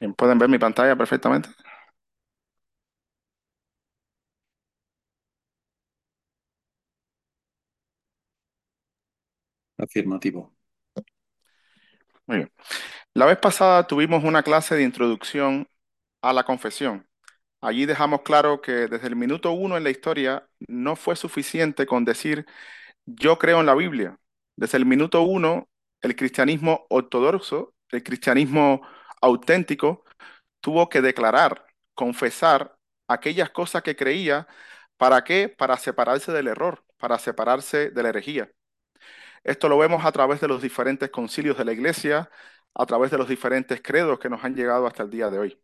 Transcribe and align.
Bien, 0.00 0.12
¿Pueden 0.14 0.38
ver 0.38 0.48
mi 0.48 0.58
pantalla 0.58 0.96
perfectamente? 0.96 1.50
Afirmativo. 9.76 10.52
Muy 12.26 12.38
bien. 12.38 12.52
La 13.14 13.26
vez 13.26 13.38
pasada 13.38 13.86
tuvimos 13.86 14.24
una 14.24 14.42
clase 14.42 14.74
de 14.76 14.82
introducción 14.84 15.68
a 16.22 16.32
la 16.32 16.44
confesión. 16.44 17.08
Allí 17.62 17.86
dejamos 17.86 18.22
claro 18.22 18.62
que 18.62 18.72
desde 18.88 19.08
el 19.08 19.16
minuto 19.16 19.52
uno 19.52 19.76
en 19.76 19.84
la 19.84 19.90
historia 19.90 20.48
no 20.68 20.96
fue 20.96 21.16
suficiente 21.16 21.86
con 21.86 22.04
decir 22.04 22.46
yo 23.06 23.38
creo 23.38 23.60
en 23.60 23.66
la 23.66 23.74
Biblia. 23.76 24.18
Desde 24.56 24.78
el 24.78 24.86
minuto 24.86 25.22
uno, 25.22 25.68
el 26.02 26.16
cristianismo 26.16 26.86
ortodoxo, 26.90 27.74
el 27.90 28.02
cristianismo 28.04 28.82
auténtico, 29.20 30.04
tuvo 30.60 30.88
que 30.88 31.02
declarar, 31.02 31.66
confesar 31.94 32.76
aquellas 33.08 33.50
cosas 33.50 33.82
que 33.82 33.96
creía. 33.96 34.48
¿Para 34.96 35.24
qué? 35.24 35.48
Para 35.48 35.76
separarse 35.78 36.32
del 36.32 36.48
error, 36.48 36.84
para 36.98 37.18
separarse 37.18 37.90
de 37.90 38.02
la 38.02 38.10
herejía. 38.10 38.50
Esto 39.44 39.68
lo 39.68 39.78
vemos 39.78 40.04
a 40.04 40.12
través 40.12 40.40
de 40.40 40.48
los 40.48 40.62
diferentes 40.62 41.10
concilios 41.10 41.56
de 41.58 41.64
la 41.64 41.72
iglesia, 41.72 42.30
a 42.74 42.86
través 42.86 43.10
de 43.10 43.18
los 43.18 43.28
diferentes 43.28 43.80
credos 43.82 44.18
que 44.18 44.28
nos 44.28 44.44
han 44.44 44.54
llegado 44.54 44.86
hasta 44.86 45.02
el 45.02 45.10
día 45.10 45.30
de 45.30 45.38
hoy. 45.38 45.60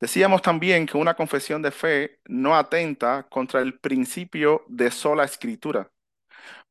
Decíamos 0.00 0.42
también 0.42 0.86
que 0.86 0.96
una 0.96 1.14
confesión 1.14 1.62
de 1.62 1.70
fe 1.70 2.20
no 2.26 2.56
atenta 2.56 3.26
contra 3.28 3.60
el 3.60 3.78
principio 3.78 4.64
de 4.68 4.90
sola 4.90 5.24
escritura, 5.24 5.90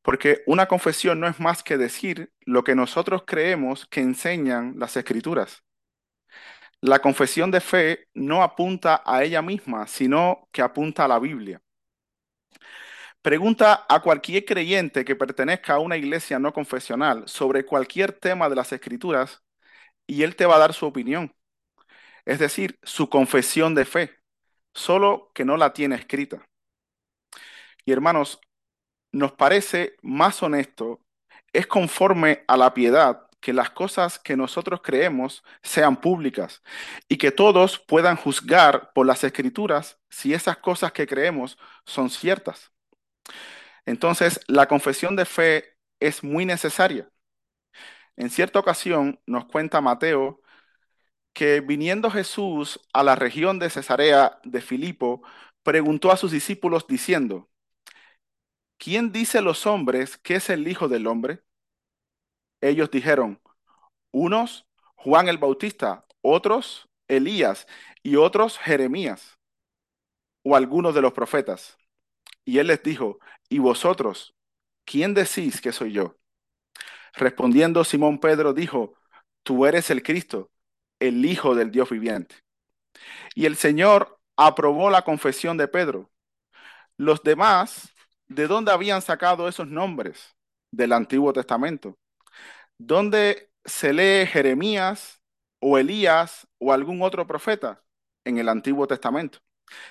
porque 0.04 0.42
una 0.46 0.68
confesión 0.68 1.18
no 1.18 1.26
es 1.26 1.40
más 1.40 1.62
que 1.62 1.78
decir 1.78 2.30
lo 2.42 2.62
que 2.62 2.74
nosotros 2.74 3.22
creemos 3.26 3.86
que 3.86 4.00
enseñan 4.00 4.74
las 4.78 4.98
escrituras. 4.98 5.64
La 6.82 6.98
confesión 6.98 7.50
de 7.50 7.62
fe 7.62 8.08
no 8.12 8.42
apunta 8.42 9.02
a 9.06 9.24
ella 9.24 9.40
misma, 9.40 9.86
sino 9.86 10.46
que 10.52 10.60
apunta 10.60 11.06
a 11.06 11.08
la 11.08 11.18
Biblia. 11.18 11.62
Pregunta 13.22 13.86
a 13.88 14.02
cualquier 14.02 14.44
creyente 14.44 15.06
que 15.06 15.16
pertenezca 15.16 15.72
a 15.72 15.78
una 15.78 15.96
iglesia 15.96 16.38
no 16.38 16.52
confesional 16.52 17.26
sobre 17.26 17.64
cualquier 17.64 18.12
tema 18.12 18.50
de 18.50 18.56
las 18.56 18.70
escrituras 18.72 19.42
y 20.06 20.22
él 20.22 20.36
te 20.36 20.44
va 20.44 20.56
a 20.56 20.58
dar 20.58 20.74
su 20.74 20.84
opinión, 20.84 21.34
es 22.26 22.38
decir, 22.38 22.78
su 22.82 23.08
confesión 23.08 23.74
de 23.74 23.86
fe, 23.86 24.10
solo 24.74 25.30
que 25.34 25.46
no 25.46 25.56
la 25.56 25.72
tiene 25.72 25.94
escrita. 25.94 26.46
Y 27.86 27.92
hermanos, 27.92 28.38
nos 29.14 29.32
parece 29.32 29.96
más 30.02 30.42
honesto, 30.42 31.00
es 31.52 31.66
conforme 31.66 32.44
a 32.48 32.56
la 32.56 32.74
piedad 32.74 33.28
que 33.40 33.52
las 33.52 33.70
cosas 33.70 34.18
que 34.18 34.36
nosotros 34.36 34.80
creemos 34.82 35.44
sean 35.62 35.96
públicas 36.00 36.62
y 37.08 37.16
que 37.18 37.30
todos 37.30 37.78
puedan 37.78 38.16
juzgar 38.16 38.92
por 38.92 39.06
las 39.06 39.22
escrituras 39.24 39.98
si 40.10 40.34
esas 40.34 40.56
cosas 40.58 40.92
que 40.92 41.06
creemos 41.06 41.58
son 41.84 42.10
ciertas. 42.10 42.72
Entonces, 43.86 44.40
la 44.48 44.66
confesión 44.66 45.14
de 45.16 45.26
fe 45.26 45.76
es 46.00 46.24
muy 46.24 46.44
necesaria. 46.46 47.08
En 48.16 48.30
cierta 48.30 48.58
ocasión 48.58 49.20
nos 49.26 49.46
cuenta 49.46 49.80
Mateo 49.80 50.40
que 51.32 51.60
viniendo 51.60 52.10
Jesús 52.10 52.80
a 52.92 53.02
la 53.02 53.16
región 53.16 53.58
de 53.58 53.70
Cesarea 53.70 54.40
de 54.44 54.60
Filipo, 54.60 55.22
preguntó 55.62 56.12
a 56.12 56.16
sus 56.16 56.32
discípulos 56.32 56.86
diciendo, 56.88 57.48
¿quién 58.78 59.12
dice 59.12 59.40
los 59.42 59.66
hombres 59.66 60.18
que 60.18 60.36
es 60.36 60.50
el 60.50 60.68
Hijo 60.68 60.88
del 60.88 61.06
Hombre? 61.06 61.42
Ellos 62.60 62.90
dijeron, 62.90 63.40
unos 64.12 64.66
Juan 64.96 65.28
el 65.28 65.38
Bautista, 65.38 66.06
otros 66.22 66.88
Elías 67.08 67.66
y 68.02 68.16
otros 68.16 68.58
Jeremías 68.58 69.38
o 70.42 70.56
algunos 70.56 70.94
de 70.94 71.02
los 71.02 71.12
profetas. 71.12 71.76
Y 72.44 72.58
él 72.58 72.68
les 72.68 72.82
dijo, 72.82 73.18
¿y 73.48 73.58
vosotros? 73.58 74.34
¿quién 74.84 75.14
decís 75.14 75.60
que 75.60 75.72
soy 75.72 75.92
yo? 75.92 76.16
Respondiendo 77.14 77.84
Simón 77.84 78.18
Pedro 78.18 78.52
dijo, 78.52 78.94
tú 79.42 79.66
eres 79.66 79.90
el 79.90 80.02
Cristo, 80.02 80.50
el 81.00 81.24
Hijo 81.24 81.54
del 81.54 81.70
Dios 81.70 81.90
viviente. 81.90 82.36
Y 83.34 83.46
el 83.46 83.56
Señor 83.56 84.20
aprobó 84.36 84.90
la 84.90 85.02
confesión 85.02 85.56
de 85.56 85.68
Pedro. 85.68 86.10
Los 86.96 87.22
demás, 87.22 87.93
¿de 88.28 88.46
dónde 88.46 88.72
habían 88.72 89.02
sacado 89.02 89.48
esos 89.48 89.68
nombres? 89.68 90.34
Del 90.70 90.92
Antiguo 90.92 91.32
Testamento. 91.32 91.98
¿Dónde 92.78 93.50
se 93.64 93.92
lee 93.92 94.26
Jeremías 94.26 95.20
o 95.60 95.78
Elías 95.78 96.46
o 96.58 96.72
algún 96.72 97.02
otro 97.02 97.26
profeta? 97.26 97.82
En 98.24 98.38
el 98.38 98.48
Antiguo 98.48 98.86
Testamento. 98.86 99.38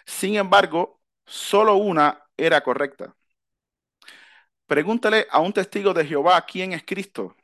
Sin 0.05 0.35
embargo, 0.35 1.01
solo 1.25 1.75
una 1.75 2.23
era 2.37 2.61
correcta. 2.61 3.15
Pregúntale 4.67 5.27
a 5.29 5.39
un 5.39 5.53
testigo 5.53 5.93
de 5.93 6.05
Jehová 6.05 6.43
quién 6.45 6.73
es 6.73 6.83
Cristo. 6.83 7.35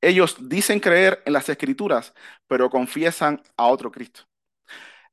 Ellos 0.00 0.36
dicen 0.48 0.80
creer 0.80 1.22
en 1.26 1.32
las 1.32 1.48
escrituras, 1.48 2.14
pero 2.48 2.70
confiesan 2.70 3.42
a 3.56 3.66
otro 3.66 3.90
Cristo. 3.90 4.22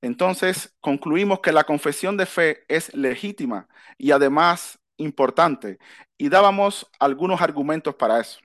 Entonces, 0.01 0.75
concluimos 0.79 1.41
que 1.41 1.51
la 1.51 1.65
confesión 1.65 2.17
de 2.17 2.25
fe 2.25 2.63
es 2.67 2.93
legítima 2.93 3.67
y 3.97 4.11
además 4.11 4.78
importante, 4.99 5.79
y 6.17 6.29
dábamos 6.29 6.89
algunos 6.99 7.41
argumentos 7.41 7.95
para 7.95 8.19
eso. 8.19 8.39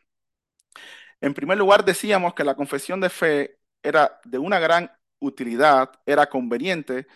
En 1.20 1.34
primer 1.34 1.58
lugar, 1.58 1.84
decíamos 1.84 2.34
que 2.34 2.44
la 2.44 2.54
confesión 2.54 3.00
de 3.00 3.10
fe 3.10 3.58
era 3.82 4.20
de 4.24 4.38
una 4.38 4.58
gran 4.58 4.90
utilidad, 5.20 5.92
era 6.06 6.26
conveniente, 6.28 7.06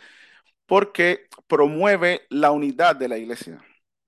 porque 0.66 1.28
promueve 1.46 2.26
la 2.30 2.50
unidad 2.50 2.96
de 2.96 3.08
la 3.08 3.18
iglesia. 3.18 3.64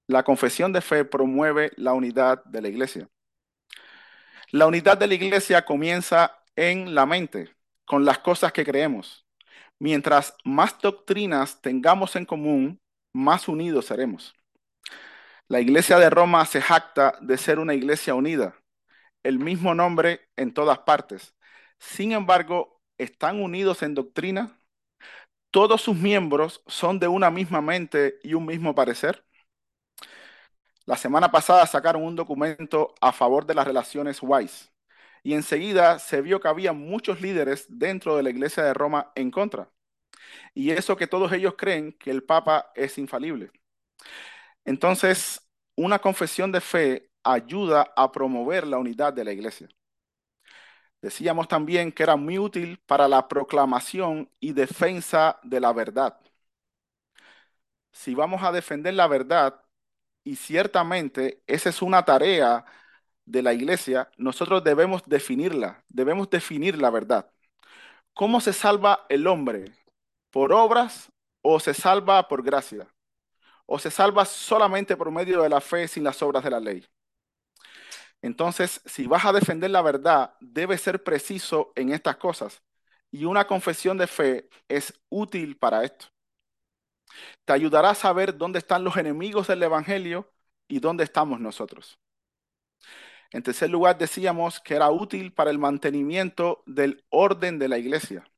La 0.06 0.22
confesión 0.24 0.72
de 0.72 0.80
fe 0.80 1.04
promueve 1.04 1.72
la 1.76 1.94
unidad 1.94 2.44
de 2.44 2.62
la 2.62 2.68
iglesia. 2.68 3.08
La 4.50 4.66
unidad 4.66 4.98
de 4.98 5.06
la 5.06 5.14
iglesia 5.14 5.64
comienza 5.64 6.42
en 6.56 6.94
la 6.94 7.06
mente, 7.06 7.54
con 7.84 8.04
las 8.04 8.18
cosas 8.18 8.52
que 8.52 8.64
creemos. 8.64 9.26
Mientras 9.78 10.34
más 10.44 10.78
doctrinas 10.80 11.60
tengamos 11.62 12.16
en 12.16 12.26
común, 12.26 12.80
más 13.14 13.48
unidos 13.48 13.86
seremos. 13.86 14.34
La 15.50 15.60
iglesia 15.60 15.98
de 15.98 16.10
Roma 16.10 16.46
se 16.46 16.62
jacta 16.62 17.18
de 17.20 17.36
ser 17.36 17.58
una 17.58 17.74
iglesia 17.74 18.14
unida, 18.14 18.54
el 19.24 19.40
mismo 19.40 19.74
nombre 19.74 20.20
en 20.36 20.54
todas 20.54 20.78
partes. 20.80 21.34
Sin 21.80 22.12
embargo, 22.12 22.80
¿están 22.98 23.42
unidos 23.42 23.82
en 23.82 23.94
doctrina? 23.94 24.60
¿Todos 25.50 25.82
sus 25.82 25.96
miembros 25.96 26.62
son 26.68 27.00
de 27.00 27.08
una 27.08 27.30
misma 27.32 27.60
mente 27.60 28.20
y 28.22 28.34
un 28.34 28.46
mismo 28.46 28.76
parecer? 28.76 29.24
La 30.86 30.96
semana 30.96 31.32
pasada 31.32 31.66
sacaron 31.66 32.04
un 32.04 32.14
documento 32.14 32.94
a 33.00 33.10
favor 33.10 33.44
de 33.44 33.54
las 33.54 33.66
relaciones 33.66 34.20
Wise 34.22 34.70
y 35.24 35.34
enseguida 35.34 35.98
se 35.98 36.20
vio 36.22 36.38
que 36.40 36.46
había 36.46 36.72
muchos 36.72 37.20
líderes 37.20 37.66
dentro 37.68 38.16
de 38.16 38.22
la 38.22 38.30
iglesia 38.30 38.62
de 38.62 38.72
Roma 38.72 39.10
en 39.16 39.32
contra. 39.32 39.68
Y 40.54 40.70
eso 40.70 40.96
que 40.96 41.08
todos 41.08 41.32
ellos 41.32 41.54
creen 41.58 41.92
que 41.92 42.12
el 42.12 42.22
Papa 42.22 42.70
es 42.76 42.98
infalible. 42.98 43.50
Entonces, 44.64 45.40
una 45.76 45.98
confesión 45.98 46.52
de 46.52 46.60
fe 46.60 47.10
ayuda 47.24 47.92
a 47.96 48.10
promover 48.12 48.66
la 48.66 48.78
unidad 48.78 49.12
de 49.12 49.24
la 49.24 49.32
iglesia. 49.32 49.68
Decíamos 51.02 51.48
también 51.48 51.92
que 51.92 52.02
era 52.02 52.16
muy 52.16 52.38
útil 52.38 52.78
para 52.86 53.08
la 53.08 53.26
proclamación 53.28 54.30
y 54.40 54.52
defensa 54.52 55.38
de 55.42 55.60
la 55.60 55.72
verdad. 55.72 56.18
Si 57.92 58.14
vamos 58.14 58.42
a 58.42 58.52
defender 58.52 58.94
la 58.94 59.06
verdad, 59.06 59.60
y 60.24 60.36
ciertamente 60.36 61.42
esa 61.46 61.70
es 61.70 61.82
una 61.82 62.04
tarea 62.04 62.64
de 63.26 63.42
la 63.42 63.54
iglesia, 63.54 64.10
nosotros 64.18 64.64
debemos 64.64 65.02
definirla, 65.06 65.84
debemos 65.88 66.30
definir 66.30 66.78
la 66.80 66.90
verdad. 66.90 67.32
¿Cómo 68.14 68.40
se 68.40 68.52
salva 68.54 69.06
el 69.10 69.26
hombre? 69.26 69.74
¿Por 70.30 70.52
obras 70.52 71.12
o 71.42 71.60
se 71.60 71.74
salva 71.74 72.28
por 72.28 72.42
gracia? 72.44 72.88
¿O 73.72 73.78
se 73.78 73.90
salva 73.90 74.24
solamente 74.24 74.96
por 74.96 75.10
medio 75.12 75.42
de 75.42 75.48
la 75.48 75.60
fe 75.60 75.86
sin 75.86 76.02
las 76.04 76.20
obras 76.22 76.42
de 76.42 76.50
la 76.50 76.58
ley? 76.60 76.84
Entonces, 78.22 78.80
si 78.84 79.06
vas 79.06 79.24
a 79.24 79.32
defender 79.32 79.70
la 79.70 79.82
verdad, 79.82 80.34
debes 80.40 80.80
ser 80.82 81.02
preciso 81.02 81.72
en 81.76 81.92
estas 81.92 82.16
cosas. 82.16 82.62
Y 83.10 83.24
una 83.24 83.46
confesión 83.46 83.96
de 83.98 84.06
fe 84.06 84.48
es 84.68 84.94
útil 85.08 85.56
para 85.56 85.84
esto. 85.84 86.06
Te 87.44 87.52
ayudará 87.52 87.90
a 87.90 87.94
saber 87.94 88.36
dónde 88.36 88.58
están 88.58 88.84
los 88.84 88.96
enemigos 88.96 89.46
del 89.48 89.62
Evangelio 89.62 90.32
y 90.68 90.80
dónde 90.80 91.04
estamos 91.04 91.40
nosotros. 91.40 91.98
En 93.32 93.42
tercer 93.42 93.70
lugar, 93.70 93.98
decíamos 93.98 94.60
que 94.60 94.74
era 94.74 94.90
útil 94.90 95.32
para 95.32 95.50
el 95.50 95.58
mantenimiento 95.58 96.62
del 96.66 97.04
orden 97.10 97.58
de 97.58 97.68
la 97.68 97.78
iglesia. 97.78 98.29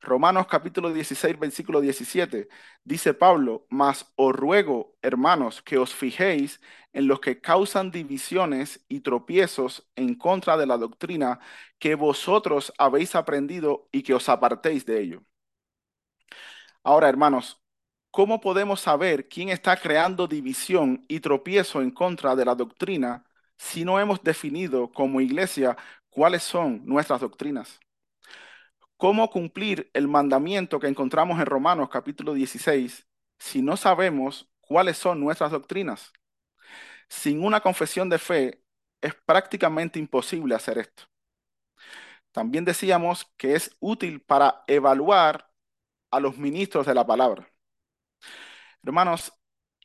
Romanos 0.00 0.46
capítulo 0.46 0.92
16, 0.92 1.38
versículo 1.38 1.80
17, 1.80 2.48
dice 2.84 3.14
Pablo, 3.14 3.66
mas 3.68 4.06
os 4.16 4.34
ruego, 4.34 4.96
hermanos, 5.02 5.60
que 5.62 5.76
os 5.78 5.92
fijéis 5.94 6.60
en 6.92 7.08
los 7.08 7.20
que 7.20 7.40
causan 7.40 7.90
divisiones 7.90 8.84
y 8.88 9.00
tropiezos 9.00 9.88
en 9.96 10.14
contra 10.14 10.56
de 10.56 10.66
la 10.66 10.78
doctrina 10.78 11.40
que 11.78 11.94
vosotros 11.96 12.72
habéis 12.78 13.14
aprendido 13.16 13.88
y 13.92 14.02
que 14.02 14.14
os 14.14 14.28
apartéis 14.28 14.86
de 14.86 15.00
ello. 15.00 15.24
Ahora, 16.82 17.08
hermanos, 17.08 17.62
¿cómo 18.10 18.40
podemos 18.40 18.80
saber 18.80 19.28
quién 19.28 19.48
está 19.50 19.76
creando 19.76 20.26
división 20.26 21.04
y 21.08 21.20
tropiezo 21.20 21.82
en 21.82 21.90
contra 21.90 22.34
de 22.36 22.44
la 22.44 22.54
doctrina 22.54 23.24
si 23.58 23.84
no 23.84 24.00
hemos 24.00 24.22
definido 24.22 24.90
como 24.92 25.20
iglesia 25.20 25.76
cuáles 26.10 26.42
son 26.42 26.82
nuestras 26.86 27.20
doctrinas? 27.20 27.80
¿Cómo 28.98 29.30
cumplir 29.30 29.90
el 29.94 30.08
mandamiento 30.08 30.80
que 30.80 30.88
encontramos 30.88 31.38
en 31.38 31.46
Romanos 31.46 31.88
capítulo 31.88 32.34
16 32.34 33.06
si 33.38 33.62
no 33.62 33.76
sabemos 33.76 34.50
cuáles 34.60 34.98
son 34.98 35.20
nuestras 35.20 35.52
doctrinas? 35.52 36.12
Sin 37.08 37.44
una 37.44 37.60
confesión 37.60 38.08
de 38.08 38.18
fe 38.18 38.64
es 39.00 39.14
prácticamente 39.14 40.00
imposible 40.00 40.56
hacer 40.56 40.78
esto. 40.78 41.04
También 42.32 42.64
decíamos 42.64 43.32
que 43.36 43.54
es 43.54 43.76
útil 43.78 44.20
para 44.20 44.64
evaluar 44.66 45.48
a 46.10 46.18
los 46.18 46.36
ministros 46.36 46.84
de 46.84 46.94
la 46.94 47.06
palabra. 47.06 47.48
Hermanos, 48.82 49.32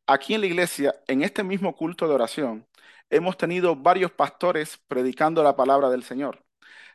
aquí 0.07 0.33
en 0.33 0.41
la 0.41 0.47
iglesia, 0.47 0.95
en 1.07 1.21
este 1.21 1.43
mismo 1.43 1.75
culto 1.75 2.07
de 2.07 2.15
oración, 2.15 2.67
hemos 3.11 3.37
tenido 3.37 3.75
varios 3.75 4.11
pastores 4.11 4.79
predicando 4.87 5.43
la 5.43 5.55
palabra 5.55 5.91
del 5.91 6.01
Señor. 6.03 6.43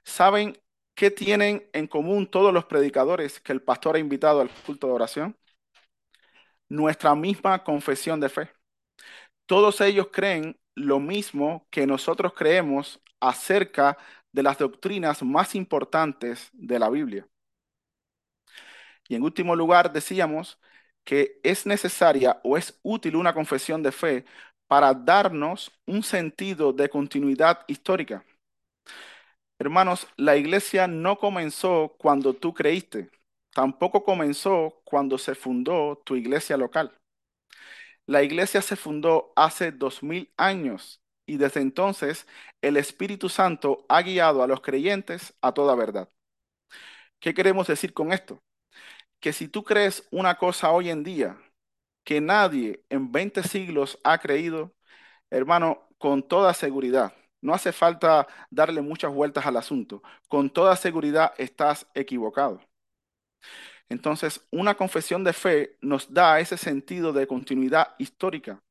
¿Saben 0.03 0.59
¿Qué 0.99 1.13
tienen 1.13 1.65
en 1.73 1.87
común 1.87 2.27
todos 2.27 2.53
los 2.53 2.65
predicadores 2.65 3.39
que 3.39 3.53
el 3.53 3.63
pastor 3.63 3.95
ha 3.95 4.01
invitado 4.01 4.41
al 4.41 4.51
culto 4.67 4.89
de 4.89 4.95
oración? 4.95 5.37
Nuestra 6.69 7.15
misma 7.15 7.63
confesión 7.63 8.19
de 8.19 8.29
fe. 8.29 8.51
Todos 9.47 9.81
ellos 9.81 10.09
creen 10.11 10.59
lo 10.75 10.99
mismo 10.99 11.69
que 11.71 11.87
nosotros 11.87 12.33
creemos 12.35 13.01
acerca 13.21 13.97
de 14.33 14.43
las 14.43 14.59
doctrinas 14.59 15.23
más 15.23 15.55
importantes 15.55 16.51
de 16.53 16.81
la 16.81 16.91
Biblia. 16.91 17.29
Y 19.07 19.15
en 19.15 19.23
último 19.23 19.55
lugar, 19.55 19.93
decíamos 19.93 20.59
que 21.05 21.39
es 21.45 21.65
necesaria 21.65 22.41
o 22.43 22.57
es 22.57 22.77
útil 22.83 23.15
una 23.15 23.33
confesión 23.33 23.85
de 23.85 23.93
fe 23.93 24.25
para 24.67 24.93
darnos 24.93 25.71
un 25.87 26.03
sentido 26.03 26.73
de 26.73 26.89
continuidad 26.89 27.61
histórica. 27.69 28.25
Hermanos, 29.61 30.09
la 30.17 30.37
iglesia 30.37 30.89
no 30.89 31.17
comenzó 31.19 31.95
cuando 31.99 32.35
tú 32.35 32.55
creíste, 32.55 33.11
tampoco 33.55 34.03
comenzó 34.05 34.81
cuando 34.85 35.17
se 35.19 35.35
fundó 35.37 35.97
tu 36.05 36.17
iglesia 36.17 36.57
local. 36.57 36.93
La 38.07 38.23
iglesia 38.25 38.61
se 38.63 38.75
fundó 38.77 39.33
hace 39.37 39.71
dos 39.73 40.03
mil 40.03 40.33
años 40.37 41.01
y 41.27 41.37
desde 41.37 41.61
entonces 41.61 42.27
el 42.63 42.77
Espíritu 42.77 43.29
Santo 43.29 43.85
ha 43.89 44.03
guiado 44.03 44.43
a 44.43 44.47
los 44.49 44.61
creyentes 44.63 45.35
a 45.43 45.53
toda 45.53 45.75
verdad. 45.77 46.09
¿Qué 47.21 47.35
queremos 47.35 47.67
decir 47.67 47.93
con 47.95 48.13
esto? 48.13 48.43
Que 49.21 49.33
si 49.33 49.49
tú 49.49 49.65
crees 49.65 50.07
una 50.13 50.37
cosa 50.39 50.73
hoy 50.73 50.91
en 50.91 51.05
día 51.05 51.39
que 52.05 52.21
nadie 52.21 52.85
en 52.91 53.13
20 53.13 53.43
siglos 53.45 53.99
ha 54.05 54.19
creído, 54.19 54.75
hermano, 55.31 55.89
con 55.99 56.27
toda 56.29 56.55
seguridad, 56.55 57.15
no 57.41 57.55
hace 57.55 57.73
falta 57.73 58.27
darle 58.51 58.83
muchas 58.83 59.13
vueltas 59.13 59.47
al 59.47 59.57
asunto. 59.57 60.03
Con 60.29 60.51
toda 60.51 60.77
seguridad 60.77 61.33
estás 61.39 61.87
equivocado. 61.95 62.61
Entonces, 63.89 64.47
una 64.51 64.75
confesión 64.77 65.25
de 65.25 65.33
fe 65.33 65.77
nos 65.81 66.13
da 66.13 66.41
ese 66.41 66.57
sentido 66.57 67.13
de 67.13 67.27
continuidad 67.27 67.95
histórica. 67.99 68.63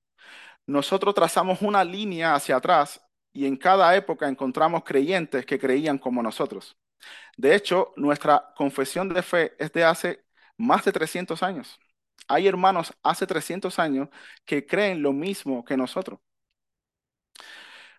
Nosotros 0.67 1.15
trazamos 1.15 1.61
una 1.61 1.83
línea 1.83 2.35
hacia 2.35 2.57
atrás 2.57 3.01
y 3.33 3.45
en 3.47 3.57
cada 3.57 3.95
época 3.95 4.27
encontramos 4.29 4.83
creyentes 4.83 5.45
que 5.45 5.59
creían 5.59 5.97
como 5.97 6.23
nosotros. 6.23 6.77
De 7.37 7.55
hecho, 7.55 7.93
nuestra 7.97 8.53
confesión 8.55 9.09
de 9.09 9.23
fe 9.23 9.53
es 9.59 9.71
de 9.73 9.83
hace 9.85 10.25
más 10.57 10.85
de 10.85 10.91
300 10.93 11.43
años. 11.43 11.79
Hay 12.27 12.47
hermanos 12.47 12.93
hace 13.03 13.27
300 13.27 13.79
años 13.79 14.09
que 14.45 14.65
creen 14.67 15.01
lo 15.01 15.13
mismo 15.13 15.65
que 15.65 15.77
nosotros. 15.77 16.19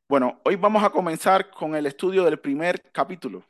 Bueno, 0.09 0.41
hoy 0.45 0.57
vamos 0.57 0.83
a 0.83 0.89
comenzar 0.89 1.51
con 1.51 1.75
el 1.75 1.85
estudio 1.85 2.25
del 2.25 2.41
primer 2.41 2.81
capítulo. 2.93 3.45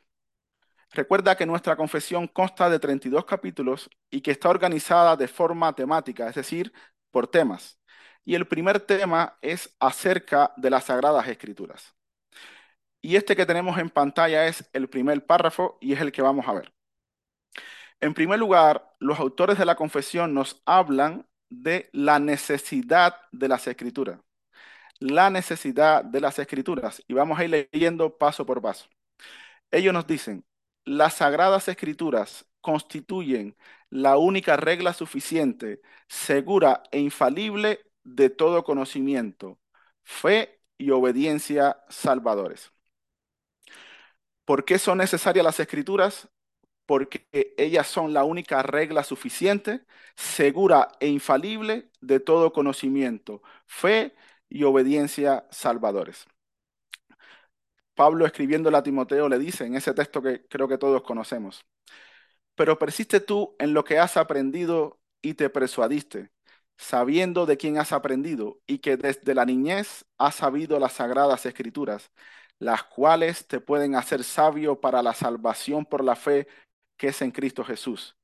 Recuerda 0.91 1.37
que 1.37 1.45
nuestra 1.45 1.77
confesión 1.77 2.27
consta 2.27 2.69
de 2.69 2.79
32 2.79 3.23
capítulos 3.23 3.89
y 4.09 4.19
que 4.19 4.31
está 4.31 4.49
organizada 4.49 5.15
de 5.15 5.29
forma 5.29 5.73
temática, 5.73 6.27
es 6.27 6.35
decir, 6.35 6.73
por 7.11 7.27
temas. 7.27 7.79
Y 8.25 8.35
el 8.35 8.45
primer 8.45 8.81
tema 8.81 9.37
es 9.41 9.73
acerca 9.79 10.51
de 10.57 10.69
las 10.69 10.83
Sagradas 10.85 11.29
Escrituras. 11.29 11.95
Y 13.01 13.15
este 13.15 13.37
que 13.37 13.45
tenemos 13.45 13.77
en 13.77 13.89
pantalla 13.89 14.45
es 14.45 14.69
el 14.73 14.89
primer 14.89 15.25
párrafo 15.25 15.77
y 15.79 15.93
es 15.93 16.01
el 16.01 16.11
que 16.11 16.21
vamos 16.21 16.45
a 16.45 16.53
ver. 16.53 16.73
En 18.01 18.13
primer 18.13 18.37
lugar, 18.37 18.95
los 18.99 19.17
autores 19.17 19.57
de 19.57 19.65
la 19.65 19.75
confesión 19.75 20.33
nos 20.33 20.61
hablan 20.65 21.25
de 21.49 21.89
la 21.93 22.19
necesidad 22.19 23.15
de 23.31 23.47
las 23.47 23.65
escrituras 23.65 24.19
la 24.99 25.29
necesidad 25.29 26.03
de 26.03 26.21
las 26.21 26.39
escrituras 26.39 27.03
y 27.07 27.13
vamos 27.13 27.39
a 27.39 27.45
ir 27.45 27.69
leyendo 27.71 28.17
paso 28.17 28.45
por 28.45 28.61
paso. 28.61 28.87
Ellos 29.71 29.93
nos 29.93 30.07
dicen, 30.07 30.45
las 30.85 31.15
sagradas 31.15 31.67
escrituras 31.67 32.45
constituyen 32.61 33.55
la 33.89 34.17
única 34.17 34.57
regla 34.57 34.93
suficiente, 34.93 35.81
segura 36.07 36.83
e 36.91 36.99
infalible 36.99 37.81
de 38.03 38.29
todo 38.29 38.63
conocimiento, 38.63 39.59
fe 40.03 40.61
y 40.77 40.91
obediencia 40.91 41.77
salvadores. 41.89 42.71
¿Por 44.45 44.65
qué 44.65 44.79
son 44.79 44.97
necesarias 44.97 45.43
las 45.45 45.59
escrituras? 45.59 46.29
Porque 46.85 47.27
ellas 47.57 47.87
son 47.87 48.13
la 48.13 48.23
única 48.23 48.63
regla 48.63 49.03
suficiente, 49.03 49.85
segura 50.15 50.89
e 50.99 51.07
infalible 51.07 51.91
de 52.01 52.19
todo 52.19 52.53
conocimiento, 52.53 53.43
fe 53.67 54.15
y 54.49 54.63
obediencia 54.63 55.47
salvadores. 55.51 56.27
Pablo 57.95 58.25
escribiendo 58.25 58.75
a 58.75 58.83
Timoteo 58.83 59.27
le 59.29 59.37
dice 59.39 59.65
en 59.65 59.75
ese 59.75 59.93
texto 59.93 60.21
que 60.21 60.45
creo 60.47 60.67
que 60.67 60.77
todos 60.77 61.01
conocemos, 61.03 61.65
pero 62.55 62.79
persiste 62.79 63.19
tú 63.19 63.55
en 63.59 63.73
lo 63.73 63.83
que 63.83 63.99
has 63.99 64.17
aprendido 64.17 64.99
y 65.21 65.33
te 65.35 65.49
persuadiste, 65.49 66.31
sabiendo 66.77 67.45
de 67.45 67.57
quién 67.57 67.77
has 67.77 67.91
aprendido 67.91 68.61
y 68.67 68.79
que 68.79 68.97
desde 68.97 69.35
la 69.35 69.45
niñez 69.45 70.05
has 70.17 70.35
sabido 70.35 70.79
las 70.79 70.93
sagradas 70.93 71.45
escrituras, 71.45 72.11
las 72.59 72.83
cuales 72.83 73.47
te 73.47 73.59
pueden 73.59 73.95
hacer 73.95 74.23
sabio 74.23 74.79
para 74.79 75.03
la 75.03 75.13
salvación 75.13 75.85
por 75.85 76.03
la 76.03 76.15
fe 76.15 76.47
que 76.97 77.09
es 77.09 77.21
en 77.21 77.31
Cristo 77.31 77.63
Jesús. 77.63 78.17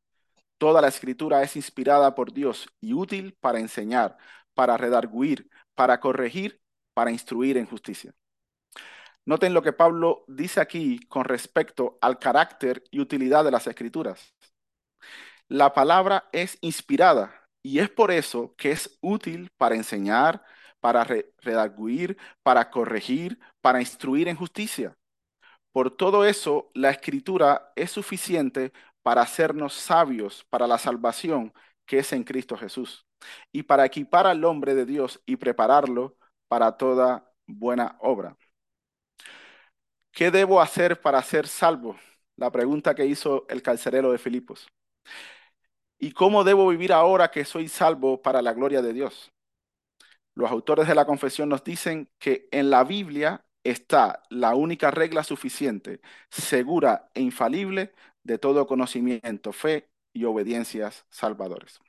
Toda 0.57 0.81
la 0.81 0.88
escritura 0.88 1.43
es 1.43 1.55
inspirada 1.55 2.15
por 2.15 2.33
Dios 2.33 2.67
y 2.81 2.93
útil 2.93 3.35
para 3.41 3.59
enseñar, 3.59 4.17
para 4.53 4.77
redarguir, 4.77 5.50
para 5.75 6.00
corregir, 6.00 6.62
para 6.94 7.12
instruir 7.12 7.58
en 7.58 7.65
justicia. 7.65 8.13
Noten 9.25 9.53
lo 9.53 9.62
que 9.62 9.74
Pablo 9.74 10.24
dice 10.27 10.62
aquí 10.62 11.00
con 11.08 11.25
respecto 11.25 11.98
al 12.01 12.20
carácter 12.20 12.84
y 12.91 13.00
utilidad 13.00 13.44
de 13.44 13.51
las 13.51 13.67
escrituras. 13.67 14.34
La 15.48 15.74
palabra 15.74 16.29
es 16.32 16.58
inspirada 16.62 17.48
y 17.63 17.79
es 17.79 17.89
por 17.89 18.12
eso 18.12 18.55
que 18.55 18.72
es 18.72 18.98
útil 19.01 19.50
para 19.58 19.75
enseñar, 19.75 20.44
para 20.79 21.03
redarguir, 21.03 22.17
para 22.44 22.70
corregir, 22.70 23.39
para 23.62 23.82
instruir 23.82 24.27
en 24.27 24.36
justicia. 24.36 24.96
Por 25.72 25.91
todo 25.91 26.25
eso, 26.25 26.70
la 26.74 26.91
escritura 26.91 27.74
es 27.75 27.91
suficiente 27.91 28.72
para 29.01 29.22
hacernos 29.22 29.74
sabios 29.74 30.46
para 30.50 30.67
la 30.67 30.77
salvación 30.77 31.53
que 31.86 32.00
es 32.00 32.13
en 32.13 32.24
Cristo 32.24 32.58
Jesús 32.58 33.05
y 33.51 33.63
para 33.63 33.86
equipar 33.86 34.27
al 34.27 34.44
hombre 34.44 34.75
de 34.75 34.86
Dios 34.86 35.22
y 35.25 35.38
prepararlo 35.38 36.17
para 36.48 36.77
toda 36.77 37.32
buena 37.48 37.98
obra. 38.00 38.38
¿Qué 40.12 40.32
debo 40.32 40.62
hacer 40.62 41.01
para 41.01 41.22
ser 41.22 41.48
salvo? 41.48 41.98
La 42.38 42.51
pregunta 42.51 42.96
que 42.96 43.05
hizo 43.05 43.46
el 43.50 43.62
carcelero 43.62 44.12
de 44.12 44.17
Filipos. 44.17 44.67
¿Y 46.00 46.12
cómo 46.12 46.44
debo 46.44 46.67
vivir 46.67 46.94
ahora 46.94 47.32
que 47.32 47.46
soy 47.46 47.67
salvo 47.67 48.22
para 48.22 48.41
la 48.41 48.53
gloria 48.53 48.82
de 48.82 48.94
Dios? 48.94 49.32
Los 50.34 50.51
autores 50.51 50.88
de 50.88 50.96
la 50.96 51.05
confesión 51.05 51.50
nos 51.50 51.63
dicen 51.63 52.10
que 52.20 52.48
en 52.51 52.70
la 52.70 52.84
Biblia 52.84 53.46
está 53.63 54.22
la 54.29 54.53
única 54.55 54.91
regla 54.91 55.24
suficiente, 55.24 56.01
segura 56.29 57.10
e 57.13 57.22
infalible 57.22 57.94
de 58.24 58.38
todo 58.38 58.67
conocimiento, 58.67 59.53
fe 59.53 59.89
y 60.13 60.25
obediencias 60.25 61.05
salvadores 61.10 61.79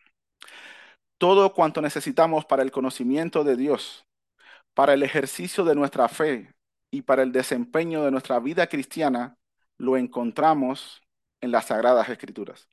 todo 1.18 1.52
cuanto 1.54 1.80
necesitamos 1.80 2.44
para 2.44 2.62
el 2.62 2.70
conocimiento 2.70 3.44
de 3.44 3.56
Dios, 3.56 4.06
para 4.75 4.94
el 4.94 5.02
ejercicio 5.02 5.64
de 5.64 5.75
nuestra 5.75 6.08
fe 6.08 6.54
y 6.90 7.02
para 7.02 7.23
el 7.23 7.32
desempeño 7.32 8.04
de 8.04 8.11
nuestra 8.11 8.38
vida 8.40 8.66
cristiana, 8.66 9.37
lo 9.78 9.96
encontramos 9.96 11.02
en 11.40 11.50
las 11.50 11.66
Sagradas 11.66 12.08
Escrituras. 12.08 12.68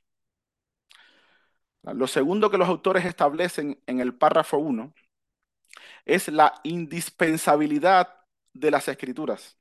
Lo 1.82 2.06
segundo 2.06 2.50
que 2.50 2.56
los 2.56 2.68
autores 2.68 3.04
establecen 3.04 3.82
en 3.86 4.00
el 4.00 4.14
párrafo 4.14 4.56
1 4.56 4.94
es 6.06 6.28
la 6.28 6.54
indispensabilidad 6.62 8.14
de 8.54 8.70
las 8.70 8.88
escrituras. 8.88 9.58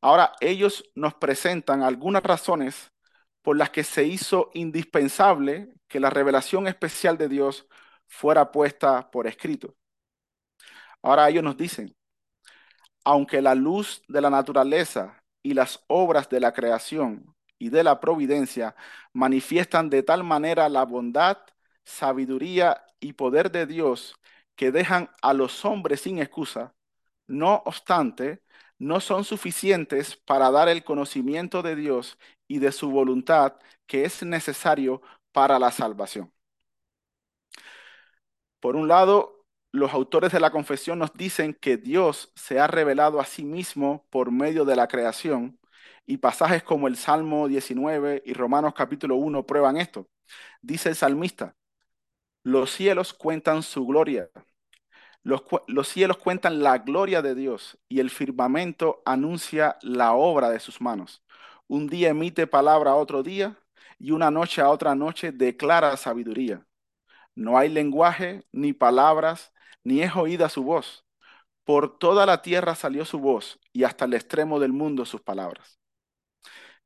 Ahora, 0.00 0.32
ellos 0.40 0.88
nos 0.94 1.14
presentan 1.14 1.82
algunas 1.82 2.22
razones 2.22 2.92
por 3.42 3.56
las 3.56 3.70
que 3.70 3.84
se 3.84 4.04
hizo 4.04 4.50
indispensable 4.54 5.72
que 5.88 6.00
la 6.00 6.10
revelación 6.10 6.66
especial 6.66 7.18
de 7.18 7.28
Dios 7.28 7.66
fuera 8.06 8.52
puesta 8.52 9.10
por 9.10 9.26
escrito. 9.26 9.76
Ahora 11.02 11.28
ellos 11.28 11.44
nos 11.44 11.56
dicen, 11.56 11.94
aunque 13.04 13.40
la 13.40 13.54
luz 13.54 14.02
de 14.08 14.20
la 14.20 14.30
naturaleza 14.30 15.22
y 15.42 15.54
las 15.54 15.82
obras 15.86 16.28
de 16.28 16.40
la 16.40 16.52
creación 16.52 17.34
y 17.58 17.70
de 17.70 17.84
la 17.84 18.00
providencia 18.00 18.76
manifiestan 19.12 19.90
de 19.90 20.02
tal 20.02 20.24
manera 20.24 20.68
la 20.68 20.84
bondad, 20.84 21.38
sabiduría 21.84 22.84
y 23.00 23.14
poder 23.14 23.50
de 23.50 23.66
Dios 23.66 24.14
que 24.56 24.72
dejan 24.72 25.10
a 25.22 25.32
los 25.32 25.64
hombres 25.64 26.02
sin 26.02 26.18
excusa, 26.18 26.74
no 27.26 27.62
obstante, 27.64 28.42
no 28.78 29.00
son 29.00 29.24
suficientes 29.24 30.16
para 30.16 30.50
dar 30.50 30.68
el 30.68 30.84
conocimiento 30.84 31.62
de 31.62 31.76
Dios 31.76 32.18
y 32.48 32.58
de 32.58 32.72
su 32.72 32.90
voluntad 32.90 33.54
que 33.86 34.04
es 34.04 34.22
necesario 34.22 35.02
para 35.32 35.58
la 35.58 35.70
salvación. 35.70 36.32
Por 38.60 38.76
un 38.76 38.88
lado, 38.88 39.44
los 39.72 39.92
autores 39.92 40.32
de 40.32 40.40
la 40.40 40.50
confesión 40.50 40.98
nos 40.98 41.12
dicen 41.14 41.54
que 41.54 41.76
Dios 41.76 42.32
se 42.34 42.58
ha 42.60 42.66
revelado 42.66 43.20
a 43.20 43.24
sí 43.24 43.44
mismo 43.44 44.06
por 44.10 44.32
medio 44.32 44.64
de 44.64 44.76
la 44.76 44.88
creación 44.88 45.58
y 46.06 46.18
pasajes 46.18 46.62
como 46.62 46.88
el 46.88 46.96
Salmo 46.96 47.48
19 47.48 48.22
y 48.24 48.32
Romanos 48.32 48.74
capítulo 48.74 49.16
1 49.16 49.46
prueban 49.46 49.76
esto. 49.76 50.08
Dice 50.62 50.88
el 50.90 50.96
salmista, 50.96 51.56
los 52.42 52.70
cielos 52.72 53.12
cuentan 53.12 53.62
su 53.62 53.86
gloria, 53.86 54.30
los, 55.22 55.42
los, 55.66 55.88
cielos 55.88 56.18
cuentan 56.18 56.62
la 56.62 56.78
gloria 56.78 57.22
de 57.22 57.34
Dios 57.34 57.78
y 57.88 58.00
el 58.00 58.10
firmamento 58.10 59.02
anuncia 59.04 59.78
la 59.82 60.14
obra 60.14 60.50
de 60.50 60.60
sus 60.60 60.80
manos. 60.80 61.22
Un 61.68 61.86
día 61.86 62.08
emite 62.10 62.46
palabra 62.46 62.92
a 62.92 62.96
otro 62.96 63.22
día 63.22 63.58
y 63.98 64.12
una 64.12 64.30
noche 64.30 64.62
a 64.62 64.70
otra 64.70 64.94
noche 64.94 65.32
declara 65.32 65.96
sabiduría. 65.96 66.66
No 67.34 67.58
hay 67.58 67.68
lenguaje, 67.68 68.44
ni 68.52 68.72
palabras, 68.72 69.52
ni 69.84 70.02
es 70.02 70.16
oída 70.16 70.48
su 70.48 70.64
voz. 70.64 71.04
Por 71.64 71.98
toda 71.98 72.26
la 72.26 72.42
tierra 72.42 72.74
salió 72.74 73.04
su 73.04 73.18
voz 73.20 73.60
y 73.72 73.84
hasta 73.84 74.06
el 74.06 74.14
extremo 74.14 74.58
del 74.60 74.72
mundo 74.72 75.04
sus 75.04 75.20
palabras. 75.20 75.78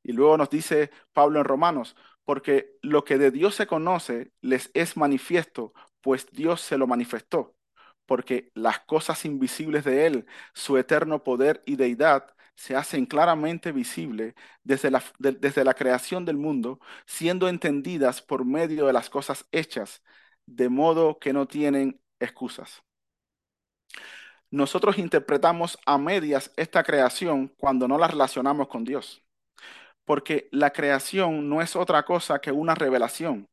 Y 0.03 0.13
luego 0.13 0.37
nos 0.37 0.51
dice 0.51 0.91
Pablo 1.13 1.39
en 1.39 1.45
Romanos, 1.45 1.97
porque 2.25 2.77
lo 2.83 3.05
que 3.05 3.19
de 3.19 3.31
Dios 3.31 3.55
se 3.55 3.67
conoce 3.69 4.33
les 4.41 4.71
es 4.75 4.97
manifiesto, 4.97 5.73
pues 6.01 6.27
Dios 6.33 6.61
se 6.61 6.77
lo 6.79 6.87
manifestó, 6.89 7.55
porque 8.07 8.51
las 8.55 8.81
cosas 8.81 9.25
invisibles 9.25 9.85
de 9.85 10.07
Él, 10.07 10.27
su 10.55 10.77
eterno 10.77 11.23
poder 11.23 11.63
y 11.67 11.77
deidad, 11.77 12.35
se 12.57 12.77
hacen 12.77 13.07
claramente 13.07 13.73
visibles 13.73 14.35
desde 14.63 14.91
la, 14.91 15.03
desde 15.19 15.65
la 15.65 15.75
creación 15.75 16.25
del 16.25 16.37
mundo, 16.37 16.81
siendo 17.07 17.49
entendidas 17.49 18.23
por 18.23 18.45
medio 18.45 18.87
de 18.87 18.93
las 18.93 19.11
cosas 19.11 19.47
hechas, 19.53 20.03
de 20.47 20.69
modo 20.69 21.19
que 21.19 21.33
no 21.33 21.47
tienen 21.49 22.01
excusas. 22.21 22.83
Nosotros 24.51 24.99
interpretamos 24.99 25.79
a 25.87 25.97
medias 25.99 26.53
esta 26.57 26.83
creación 26.85 27.49
cuando 27.59 27.89
no 27.89 27.99
la 27.99 28.07
relacionamos 28.09 28.69
con 28.69 28.85
Dios, 28.85 29.23
porque 30.05 30.49
la 30.53 30.73
creación 30.73 31.49
no 31.49 31.63
es 31.63 31.77
otra 31.77 32.05
cosa 32.05 32.41
que 32.41 32.53
una 32.53 32.75
revelación, 32.75 33.49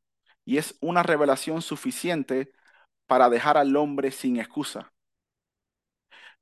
y 0.45 0.57
es 0.57 0.77
una 0.81 1.03
revelación 1.03 1.61
suficiente 1.61 2.51
para 3.07 3.29
dejar 3.29 3.57
al 3.57 3.75
hombre 3.75 4.11
sin 4.11 4.39
excusa. 4.39 4.91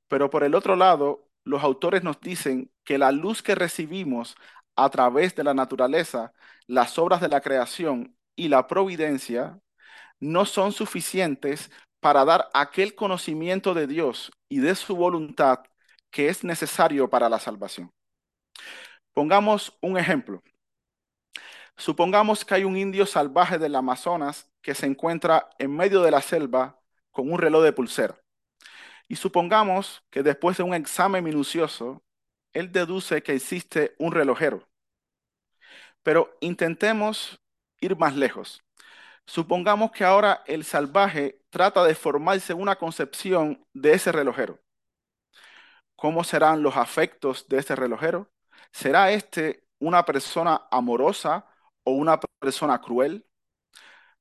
Pero 0.08 0.30
por 0.30 0.44
el 0.44 0.54
otro 0.54 0.76
lado, 0.76 1.27
los 1.48 1.64
autores 1.64 2.04
nos 2.04 2.20
dicen 2.20 2.70
que 2.84 2.98
la 2.98 3.10
luz 3.10 3.42
que 3.42 3.54
recibimos 3.54 4.36
a 4.76 4.90
través 4.90 5.34
de 5.34 5.44
la 5.44 5.54
naturaleza, 5.54 6.32
las 6.66 6.98
obras 6.98 7.22
de 7.22 7.28
la 7.28 7.40
creación 7.40 8.16
y 8.36 8.48
la 8.48 8.66
providencia 8.66 9.58
no 10.20 10.44
son 10.44 10.72
suficientes 10.72 11.70
para 12.00 12.24
dar 12.26 12.48
aquel 12.52 12.94
conocimiento 12.94 13.72
de 13.72 13.86
Dios 13.86 14.30
y 14.50 14.58
de 14.58 14.74
su 14.74 14.94
voluntad 14.94 15.60
que 16.10 16.28
es 16.28 16.44
necesario 16.44 17.08
para 17.08 17.30
la 17.30 17.38
salvación. 17.38 17.90
Pongamos 19.14 19.76
un 19.80 19.96
ejemplo. 19.96 20.42
Supongamos 21.78 22.44
que 22.44 22.54
hay 22.54 22.64
un 22.64 22.76
indio 22.76 23.06
salvaje 23.06 23.58
del 23.58 23.74
Amazonas 23.74 24.50
que 24.60 24.74
se 24.74 24.86
encuentra 24.86 25.48
en 25.58 25.74
medio 25.74 26.02
de 26.02 26.10
la 26.10 26.20
selva 26.20 26.78
con 27.10 27.32
un 27.32 27.38
reloj 27.38 27.62
de 27.64 27.72
pulsera. 27.72 28.20
Y 29.08 29.16
supongamos 29.16 30.04
que 30.10 30.22
después 30.22 30.56
de 30.56 30.62
un 30.62 30.74
examen 30.74 31.24
minucioso, 31.24 32.02
él 32.52 32.72
deduce 32.72 33.22
que 33.22 33.34
existe 33.34 33.94
un 33.98 34.12
relojero. 34.12 34.68
Pero 36.02 36.36
intentemos 36.40 37.40
ir 37.80 37.96
más 37.96 38.16
lejos. 38.16 38.62
Supongamos 39.26 39.92
que 39.92 40.04
ahora 40.04 40.42
el 40.46 40.64
salvaje 40.64 41.42
trata 41.50 41.84
de 41.84 41.94
formarse 41.94 42.54
una 42.54 42.76
concepción 42.76 43.64
de 43.74 43.94
ese 43.94 44.12
relojero. 44.12 44.60
¿Cómo 45.96 46.24
serán 46.24 46.62
los 46.62 46.76
afectos 46.76 47.48
de 47.48 47.58
ese 47.58 47.74
relojero? 47.76 48.30
¿Será 48.72 49.10
este 49.12 49.64
una 49.80 50.04
persona 50.04 50.62
amorosa 50.70 51.46
o 51.84 51.92
una 51.92 52.18
persona 52.40 52.80
cruel? 52.80 53.26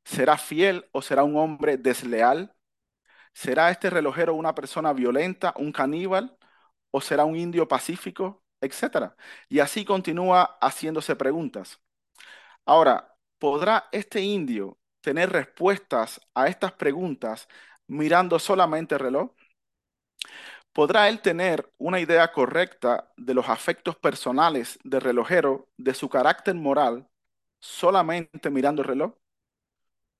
¿Será 0.03 0.37
fiel 0.37 0.87
o 0.91 1.01
será 1.01 1.23
un 1.23 1.35
hombre 1.37 1.77
desleal? 1.77 2.55
¿Será 3.37 3.69
este 3.69 3.91
relojero 3.91 4.33
una 4.33 4.55
persona 4.55 4.93
violenta, 4.93 5.53
un 5.57 5.71
caníbal 5.71 6.35
o 6.91 7.01
será 7.01 7.23
un 7.23 7.35
indio 7.35 7.67
pacífico, 7.67 8.43
etcétera? 8.61 9.15
Y 9.47 9.59
así 9.59 9.85
continúa 9.85 10.57
haciéndose 10.59 11.15
preguntas. 11.15 11.79
Ahora, 12.65 13.15
¿podrá 13.39 13.89
este 13.91 14.21
indio 14.21 14.79
tener 15.01 15.31
respuestas 15.31 16.19
a 16.35 16.47
estas 16.47 16.73
preguntas 16.73 17.47
mirando 17.87 18.39
solamente 18.39 18.95
el 18.95 19.01
reloj? 19.01 19.31
¿Podrá 20.73 21.09
él 21.09 21.21
tener 21.21 21.71
una 21.77 21.99
idea 21.99 22.31
correcta 22.31 23.11
de 23.17 23.33
los 23.33 23.49
afectos 23.49 23.95
personales 23.97 24.79
del 24.83 25.01
relojero, 25.01 25.67
de 25.77 25.93
su 25.93 26.07
carácter 26.09 26.55
moral, 26.55 27.07
solamente 27.59 28.49
mirando 28.49 28.81
el 28.81 28.87
reloj? 28.87 29.13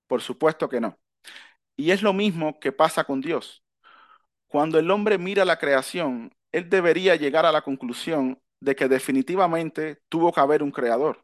Por 0.07 0.21
supuesto 0.21 0.67
que 0.67 0.81
no. 0.81 0.97
Y 1.77 1.91
es 1.91 2.01
lo 2.01 2.12
mismo 2.12 2.60
que 2.60 2.74
pasa 2.74 3.05
con 3.05 3.22
Dios. 3.22 3.63
Cuando 4.48 4.79
el 4.79 4.91
hombre 4.91 5.17
mira 5.17 5.46
la 5.46 5.60
creación, 5.60 6.36
él 6.51 6.69
debería 6.69 7.15
llegar 7.15 7.46
a 7.46 7.51
la 7.51 7.62
conclusión 7.62 8.41
de 8.60 8.75
que 8.75 8.88
definitivamente 8.89 10.01
tuvo 10.10 10.34
que 10.34 10.41
haber 10.41 10.63
un 10.63 10.72
creador. 10.72 11.24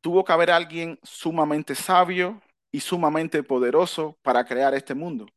Tuvo 0.00 0.24
que 0.24 0.32
haber 0.32 0.50
alguien 0.50 0.98
sumamente 1.02 1.74
sabio, 1.74 2.42
y 2.72 2.80
sumamente 2.80 3.42
poderoso 3.42 4.18
para 4.22 4.44
crear 4.44 4.74
este 4.74 4.94
mundo. 4.94 5.28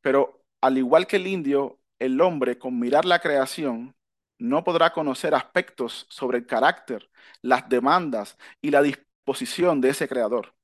Pero 0.00 0.44
al 0.60 0.78
igual 0.78 1.06
que 1.06 1.16
el 1.16 1.26
indio, 1.26 1.80
el 1.98 2.20
hombre 2.20 2.58
con 2.58 2.78
mirar 2.78 3.04
la 3.04 3.18
creación 3.18 3.96
no 4.38 4.64
podrá 4.64 4.92
conocer 4.92 5.34
aspectos 5.34 6.06
sobre 6.08 6.38
el 6.38 6.46
carácter, 6.46 7.10
las 7.42 7.68
demandas 7.68 8.38
y 8.62 8.70
la 8.70 8.82
disposición 8.82 9.80
de 9.80 9.90
ese 9.90 10.08
creador. 10.08 10.54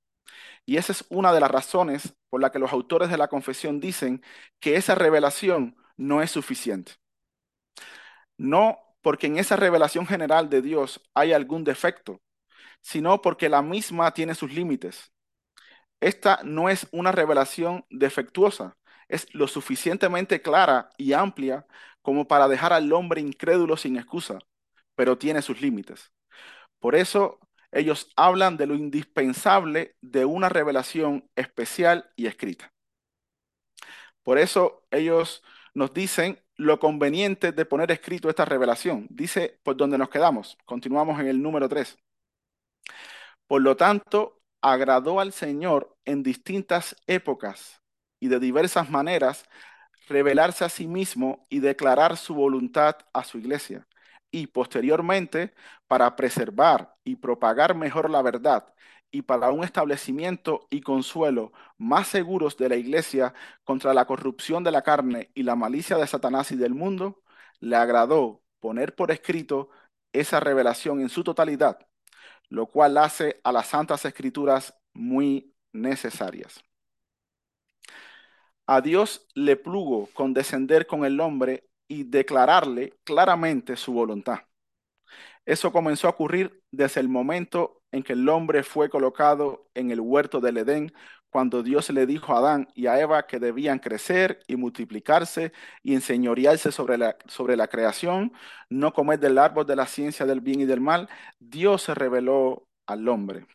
Y 0.64 0.76
esa 0.76 0.92
es 0.92 1.04
una 1.10 1.32
de 1.32 1.40
las 1.40 1.50
razones 1.50 2.14
por 2.30 2.40
la 2.40 2.50
que 2.52 2.58
los 2.58 2.72
autores 2.72 3.10
de 3.10 3.18
la 3.18 3.28
confesión 3.28 3.80
dicen 3.80 4.22
que 4.60 4.76
esa 4.76 4.94
revelación 4.94 5.76
no 5.96 6.22
es 6.22 6.30
suficiente. 6.30 6.92
No 8.36 8.78
porque 9.02 9.26
en 9.26 9.38
esa 9.38 9.56
revelación 9.56 10.06
general 10.06 10.48
de 10.48 10.62
Dios 10.62 11.00
hay 11.14 11.32
algún 11.32 11.64
defecto, 11.64 12.20
sino 12.82 13.22
porque 13.22 13.48
la 13.48 13.62
misma 13.62 14.12
tiene 14.14 14.34
sus 14.34 14.52
límites. 14.52 15.12
Esta 16.00 16.40
no 16.44 16.68
es 16.68 16.88
una 16.92 17.12
revelación 17.12 17.86
defectuosa, 17.90 18.76
es 19.08 19.32
lo 19.34 19.48
suficientemente 19.48 20.42
clara 20.42 20.90
y 20.98 21.12
amplia 21.12 21.66
como 22.02 22.26
para 22.28 22.48
dejar 22.48 22.72
al 22.72 22.92
hombre 22.92 23.20
incrédulo 23.20 23.76
sin 23.76 23.96
excusa, 23.96 24.38
pero 24.94 25.18
tiene 25.18 25.42
sus 25.42 25.60
límites. 25.60 26.12
Por 26.80 26.96
eso 26.96 27.40
ellos 27.72 28.12
hablan 28.16 28.56
de 28.56 28.66
lo 28.66 28.74
indispensable 28.74 29.96
de 30.00 30.24
una 30.24 30.48
revelación 30.48 31.28
especial 31.36 32.10
y 32.16 32.26
escrita. 32.26 32.72
Por 34.22 34.38
eso 34.38 34.86
ellos 34.90 35.42
nos 35.74 35.92
dicen 35.92 36.40
lo 36.56 36.78
conveniente 36.78 37.52
de 37.52 37.64
poner 37.64 37.90
escrito 37.90 38.28
esta 38.28 38.44
revelación. 38.44 39.06
Dice 39.10 39.58
por 39.62 39.76
donde 39.76 39.98
nos 39.98 40.10
quedamos. 40.10 40.58
Continuamos 40.64 41.18
en 41.20 41.26
el 41.28 41.42
número 41.42 41.68
3. 41.68 41.98
Por 43.46 43.62
lo 43.62 43.76
tanto, 43.76 44.40
agradó 44.60 45.20
al 45.20 45.32
Señor 45.32 45.96
en 46.04 46.22
distintas 46.22 46.96
épocas 47.06 47.82
y 48.20 48.28
de 48.28 48.38
diversas 48.38 48.90
maneras 48.90 49.44
revelarse 50.08 50.64
a 50.64 50.68
sí 50.68 50.86
mismo 50.86 51.46
y 51.48 51.60
declarar 51.60 52.16
su 52.16 52.34
voluntad 52.34 52.96
a 53.12 53.24
su 53.24 53.38
iglesia. 53.38 53.86
Y 54.32 54.48
posteriormente, 54.48 55.54
para 55.86 56.16
preservar 56.16 56.96
y 57.04 57.16
propagar 57.16 57.76
mejor 57.76 58.10
la 58.10 58.22
verdad 58.22 58.74
y 59.12 59.22
para 59.22 59.50
un 59.52 59.62
establecimiento 59.62 60.66
y 60.70 60.80
consuelo 60.80 61.52
más 61.78 62.08
seguros 62.08 62.56
de 62.56 62.70
la 62.70 62.76
iglesia 62.76 63.34
contra 63.62 63.94
la 63.94 64.06
corrupción 64.06 64.64
de 64.64 64.72
la 64.72 64.82
carne 64.82 65.30
y 65.34 65.42
la 65.44 65.54
malicia 65.54 65.98
de 65.98 66.06
Satanás 66.06 66.50
y 66.50 66.56
del 66.56 66.74
mundo, 66.74 67.22
le 67.60 67.76
agradó 67.76 68.42
poner 68.58 68.94
por 68.94 69.10
escrito 69.10 69.68
esa 70.12 70.40
revelación 70.40 71.00
en 71.00 71.10
su 71.10 71.22
totalidad, 71.24 71.86
lo 72.48 72.66
cual 72.66 72.96
hace 72.98 73.40
a 73.44 73.52
las 73.52 73.68
santas 73.68 74.04
escrituras 74.06 74.74
muy 74.94 75.54
necesarias. 75.72 76.64
A 78.66 78.80
Dios 78.80 79.26
le 79.34 79.56
plugo 79.56 80.08
condescender 80.14 80.86
con 80.86 81.04
el 81.04 81.20
hombre 81.20 81.68
y 81.92 82.04
declararle 82.04 82.94
claramente 83.04 83.76
su 83.76 83.92
voluntad. 83.92 84.38
Eso 85.44 85.72
comenzó 85.72 86.06
a 86.06 86.10
ocurrir 86.10 86.62
desde 86.70 87.00
el 87.00 87.08
momento 87.08 87.82
en 87.90 88.02
que 88.02 88.12
el 88.14 88.28
hombre 88.28 88.62
fue 88.62 88.88
colocado 88.90 89.68
en 89.74 89.90
el 89.90 90.00
huerto 90.00 90.40
del 90.40 90.58
Edén, 90.58 90.92
cuando 91.30 91.62
Dios 91.62 91.90
le 91.90 92.06
dijo 92.06 92.34
a 92.34 92.38
Adán 92.38 92.68
y 92.74 92.86
a 92.86 93.00
Eva 93.00 93.26
que 93.26 93.38
debían 93.40 93.78
crecer 93.78 94.40
y 94.46 94.56
multiplicarse 94.56 95.52
y 95.82 95.94
enseñorearse 95.94 96.72
sobre 96.72 96.98
la, 96.98 97.16
sobre 97.26 97.56
la 97.56 97.68
creación, 97.68 98.32
no 98.68 98.92
comer 98.92 99.18
del 99.18 99.38
árbol 99.38 99.66
de 99.66 99.76
la 99.76 99.86
ciencia 99.86 100.26
del 100.26 100.40
bien 100.40 100.60
y 100.60 100.64
del 100.66 100.80
mal, 100.80 101.08
Dios 101.38 101.82
se 101.82 101.94
reveló 101.94 102.68
al 102.86 103.08
hombre. 103.08 103.46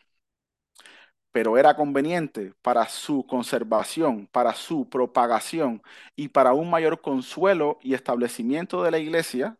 Pero 1.38 1.56
era 1.56 1.76
conveniente 1.76 2.56
para 2.64 2.88
su 2.90 3.28
conservación, 3.28 4.26
para 4.26 4.56
su 4.56 4.90
propagación 4.90 5.84
y 6.16 6.30
para 6.30 6.54
un 6.54 6.68
mayor 6.68 7.00
consuelo 7.00 7.78
y 7.84 7.94
establecimiento 7.94 8.82
de 8.82 8.90
la 8.90 8.98
iglesia, 8.98 9.56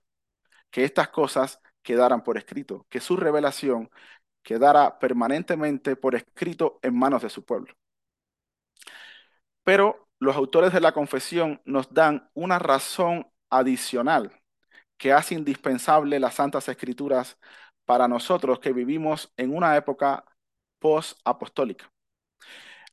que 0.72 0.86
estas 0.86 1.10
cosas 1.10 1.62
quedaran 1.84 2.24
por 2.24 2.36
escrito, 2.36 2.88
que 2.90 3.00
su 3.00 3.16
revelación 3.16 3.92
quedara 4.42 4.98
permanentemente 4.98 5.96
por 5.96 6.16
escrito 6.16 6.80
en 6.82 6.98
manos 6.98 7.22
de 7.22 7.30
su 7.30 7.46
pueblo. 7.46 7.76
Pero 9.64 10.10
los 10.18 10.36
autores 10.36 10.74
de 10.74 10.82
la 10.82 10.94
confesión 10.94 11.62
nos 11.64 11.94
dan 11.94 12.28
una 12.34 12.58
razón 12.58 13.32
adicional 13.52 14.42
que 14.98 15.14
hace 15.14 15.36
indispensable 15.36 16.20
las 16.20 16.34
Santas 16.34 16.70
Escrituras 16.70 17.38
para 17.86 18.08
nosotros 18.08 18.60
que 18.60 18.74
vivimos 18.74 19.32
en 19.38 19.56
una 19.56 19.78
época 19.78 20.26
post-apostólica. 20.80 21.92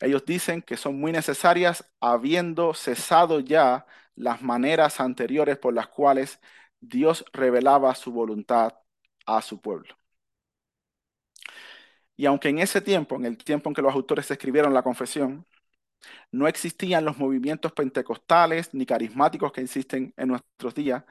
Ellos 0.01 0.25
dicen 0.27 0.63
que 0.63 0.77
son 0.77 0.99
muy 1.01 1.13
necesarias 1.13 1.85
habiendo 2.01 2.75
cesado 2.75 3.41
ya 3.41 3.87
las 4.17 4.43
maneras 4.43 5.01
anteriores 5.01 5.59
por 5.59 5.75
las 5.75 5.89
cuales 5.89 6.41
Dios 6.81 7.25
revelaba 7.33 7.95
su 7.95 8.13
voluntad 8.13 8.75
a 9.27 9.43
su 9.43 9.61
pueblo. 9.61 9.97
Y 12.17 12.27
aunque 12.27 12.49
en 12.49 12.59
ese 12.61 12.81
tiempo, 12.81 13.17
en 13.17 13.27
el 13.27 13.37
tiempo 13.39 13.69
en 13.71 13.75
que 13.75 13.83
los 13.83 13.95
autores 13.95 14.31
escribieron 14.31 14.75
la 14.75 14.83
confesión, 14.83 15.47
no 16.33 16.49
existían 16.49 17.05
los 17.05 17.19
movimientos 17.19 17.73
pentecostales 17.73 18.75
ni 18.75 18.87
carismáticos 18.87 19.53
que 19.53 19.63
existen 19.63 20.15
en 20.17 20.29
nuestros 20.29 20.75
días, 20.75 21.05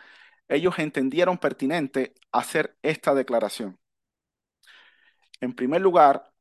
ellos 0.48 0.80
entendieron 0.80 1.38
pertinente 1.38 2.16
hacer 2.32 2.78
esta 2.84 3.14
declaración. 3.16 3.80
En 5.42 5.54
primer 5.54 5.82
lugar, 5.82 6.33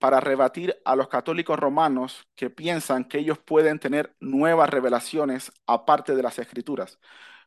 para 0.00 0.20
rebatir 0.20 0.80
a 0.84 0.96
los 0.96 1.08
católicos 1.08 1.58
romanos 1.60 2.26
que 2.36 2.50
piensan 2.50 3.04
que 3.04 3.18
ellos 3.20 3.38
pueden 3.38 3.78
tener 3.80 4.16
nuevas 4.20 4.70
revelaciones 4.70 5.52
aparte 5.66 6.16
de 6.16 6.22
las 6.24 6.38
escrituras, 6.40 6.98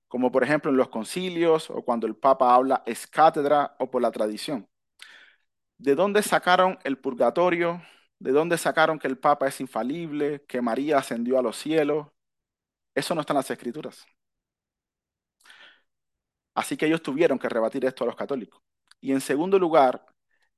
como 0.10 0.31
por 0.31 0.43
ejemplo 0.43 0.72
en 0.72 0.77
los 0.77 0.89
concilios 0.89 1.69
o 1.72 1.83
cuando 1.83 2.07
el 2.07 2.15
Papa 2.17 2.55
habla 2.55 2.83
es 2.86 3.07
cátedra 3.07 3.75
o 3.79 3.92
por 3.92 4.01
la 4.03 4.11
tradición. 4.11 4.70
¿De 5.77 5.96
dónde 5.96 6.24
sacaron 6.24 6.79
el 6.83 6.98
purgatorio? 6.98 7.81
¿De 8.20 8.31
dónde 8.31 8.57
sacaron 8.57 9.00
que 9.00 9.07
el 9.07 9.18
Papa 9.20 9.48
es 9.48 9.59
infalible, 9.61 10.44
que 10.48 10.61
María 10.61 10.98
ascendió 10.98 11.37
a 11.39 11.42
los 11.44 11.57
cielos? 11.57 12.07
Eso 12.96 13.16
no 13.16 13.22
está 13.22 13.33
en 13.33 13.37
las 13.37 13.51
escrituras. 13.51 14.05
Así 16.55 16.77
que 16.77 16.85
ellos 16.85 17.01
tuvieron 17.01 17.39
que 17.39 17.50
rebatir 17.50 17.85
esto 17.85 18.03
a 18.03 18.07
los 18.07 18.16
católicos. 18.16 18.61
Y 19.01 19.11
en 19.11 19.22
segundo 19.22 19.59
lugar, 19.59 20.05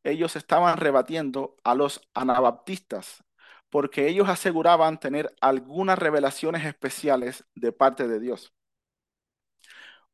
ellos 0.06 0.36
estaban 0.36 0.78
rebatiendo 0.78 1.58
a 1.63 1.76
los 1.76 2.02
anabaptistas, 2.13 3.24
porque 3.70 4.08
ellos 4.08 4.30
aseguraban 4.30 5.00
tener 5.00 5.36
algunas 5.41 6.00
revelaciones 6.00 6.65
especiales 6.65 7.44
de 7.56 7.72
parte 7.72 8.08
de 8.08 8.20
Dios. 8.20 8.54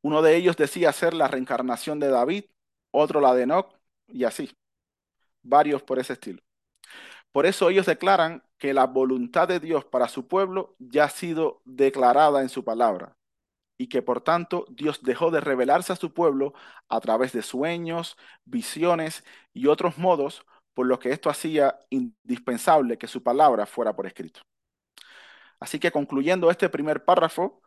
Uno 0.00 0.22
de 0.22 0.36
ellos 0.36 0.56
decía 0.56 0.92
ser 0.92 1.14
la 1.14 1.28
reencarnación 1.28 2.00
de 2.00 2.08
David, 2.08 2.44
otro 2.90 3.20
la 3.20 3.34
de 3.34 3.42
Enoch, 3.42 3.78
y 4.08 4.24
así. 4.24 4.50
Varios 5.42 5.82
por 5.82 5.98
ese 5.98 6.14
estilo. 6.14 6.42
Por 7.30 7.46
eso 7.46 7.70
ellos 7.70 7.86
declaran 7.86 8.42
que 8.58 8.74
la 8.74 8.86
voluntad 8.86 9.48
de 9.48 9.60
Dios 9.60 9.84
para 9.84 10.08
su 10.08 10.26
pueblo 10.26 10.74
ya 10.78 11.04
ha 11.04 11.08
sido 11.10 11.62
declarada 11.64 12.42
en 12.42 12.48
su 12.48 12.64
palabra 12.64 13.16
y 13.78 13.88
que 13.88 14.02
por 14.02 14.20
tanto 14.20 14.66
Dios 14.70 15.02
dejó 15.02 15.30
de 15.30 15.40
revelarse 15.40 15.92
a 15.92 15.96
su 15.96 16.12
pueblo 16.12 16.54
a 16.88 17.00
través 17.00 17.32
de 17.32 17.42
sueños, 17.42 18.16
visiones 18.44 19.24
y 19.52 19.66
otros 19.66 19.98
modos, 19.98 20.44
por 20.74 20.86
lo 20.86 20.98
que 20.98 21.10
esto 21.12 21.30
hacía 21.30 21.78
indispensable 21.90 22.98
que 22.98 23.06
su 23.08 23.22
palabra 23.22 23.66
fuera 23.66 23.94
por 23.94 24.06
escrito. 24.06 24.40
Así 25.60 25.78
que 25.78 25.92
concluyendo 25.92 26.50
este 26.50 26.68
primer 26.68 27.04
párrafo, 27.04 27.62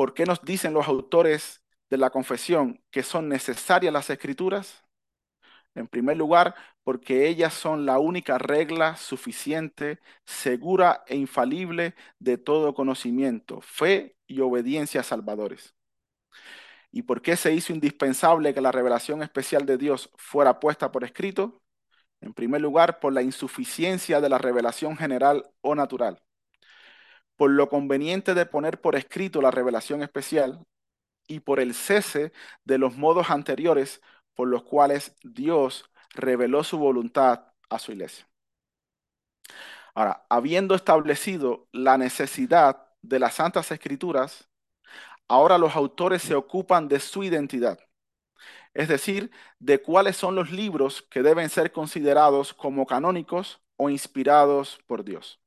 ¿Por 0.00 0.14
qué 0.14 0.24
nos 0.24 0.42
dicen 0.42 0.72
los 0.72 0.88
autores 0.88 1.62
de 1.90 1.98
la 1.98 2.08
confesión 2.08 2.82
que 2.90 3.02
son 3.02 3.28
necesarias 3.28 3.92
las 3.92 4.08
escrituras? 4.08 4.86
En 5.74 5.88
primer 5.88 6.16
lugar, 6.16 6.54
porque 6.84 7.28
ellas 7.28 7.54
son 7.54 7.86
la 7.86 7.98
única 7.98 8.38
regla 8.38 8.96
suficiente, 8.96 10.00
segura 10.24 11.04
e 11.06 11.16
infalible 11.16 11.94
de 12.18 12.38
todo 12.38 12.74
conocimiento, 12.74 13.60
fe 13.60 14.16
y 14.30 14.40
obediencia 14.40 15.02
salvadores. 15.02 15.74
¿Y 16.92 17.02
por 17.02 17.22
qué 17.22 17.36
se 17.36 17.52
hizo 17.52 17.72
indispensable 17.72 18.54
que 18.54 18.60
la 18.60 18.72
revelación 18.72 19.22
especial 19.22 19.66
de 19.66 19.76
Dios 19.78 20.10
fuera 20.16 20.60
puesta 20.60 20.92
por 20.92 21.04
escrito? 21.04 21.62
En 22.20 22.34
primer 22.34 22.60
lugar, 22.60 23.00
por 23.00 23.12
la 23.12 23.22
insuficiencia 23.22 24.20
de 24.20 24.28
la 24.28 24.38
revelación 24.38 24.96
general 24.96 25.50
o 25.62 25.74
natural 25.74 26.22
por 27.40 27.52
lo 27.52 27.70
conveniente 27.70 28.34
de 28.34 28.44
poner 28.44 28.82
por 28.82 28.96
escrito 28.96 29.40
la 29.40 29.50
revelación 29.50 30.02
especial 30.02 30.66
y 31.26 31.40
por 31.40 31.58
el 31.58 31.72
cese 31.72 32.34
de 32.66 32.76
los 32.76 32.98
modos 32.98 33.30
anteriores 33.30 34.02
por 34.34 34.48
los 34.48 34.62
cuales 34.62 35.16
Dios 35.22 35.90
reveló 36.10 36.62
su 36.64 36.76
voluntad 36.76 37.46
a 37.70 37.78
su 37.78 37.92
iglesia. 37.92 38.28
Ahora, 39.94 40.26
habiendo 40.28 40.74
establecido 40.74 41.66
la 41.72 41.96
necesidad 41.96 42.89
de 43.02 43.18
las 43.18 43.34
Santas 43.34 43.70
Escrituras, 43.72 44.48
ahora 45.28 45.58
los 45.58 45.76
autores 45.76 46.22
se 46.22 46.34
ocupan 46.34 46.88
de 46.88 47.00
su 47.00 47.24
identidad, 47.24 47.78
es 48.74 48.88
decir, 48.88 49.30
de 49.58 49.82
cuáles 49.82 50.16
son 50.16 50.34
los 50.34 50.50
libros 50.52 51.02
que 51.02 51.22
deben 51.22 51.50
ser 51.50 51.72
considerados 51.72 52.54
como 52.54 52.86
canónicos 52.86 53.60
o 53.76 53.90
inspirados 53.90 54.78
por 54.86 55.04
Dios. 55.04 55.40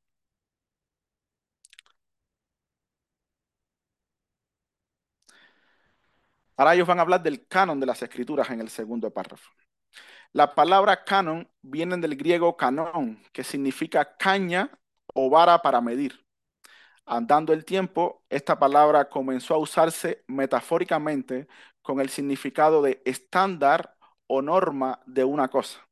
Ahora 6.57 6.73
ellos 6.75 6.87
van 6.87 6.99
a 6.99 7.01
hablar 7.01 7.21
del 7.23 7.47
canon 7.47 7.79
de 7.79 7.85
las 7.85 8.01
escrituras 8.01 8.49
en 8.49 8.61
el 8.61 8.69
segundo 8.69 9.11
párrafo. 9.11 9.51
La 10.33 10.55
palabra 10.55 11.03
canon 11.03 11.49
viene 11.61 11.97
del 11.97 12.15
griego 12.17 12.57
canón, 12.57 13.23
que 13.33 13.43
significa 13.43 14.17
caña 14.17 14.71
o 15.13 15.29
vara 15.29 15.61
para 15.61 15.81
medir. 15.81 16.22
Andando 17.05 17.53
el 17.53 17.65
tiempo, 17.65 18.23
esta 18.29 18.57
palabra 18.59 19.09
comenzó 19.09 19.55
a 19.55 19.57
usarse 19.57 20.23
metafóricamente 20.27 21.47
con 21.81 21.99
el 21.99 22.09
significado 22.09 22.81
de 22.81 23.01
estándar 23.05 23.97
o 24.27 24.41
norma 24.41 25.01
de 25.05 25.23
una 25.25 25.49
cosa. 25.49 25.87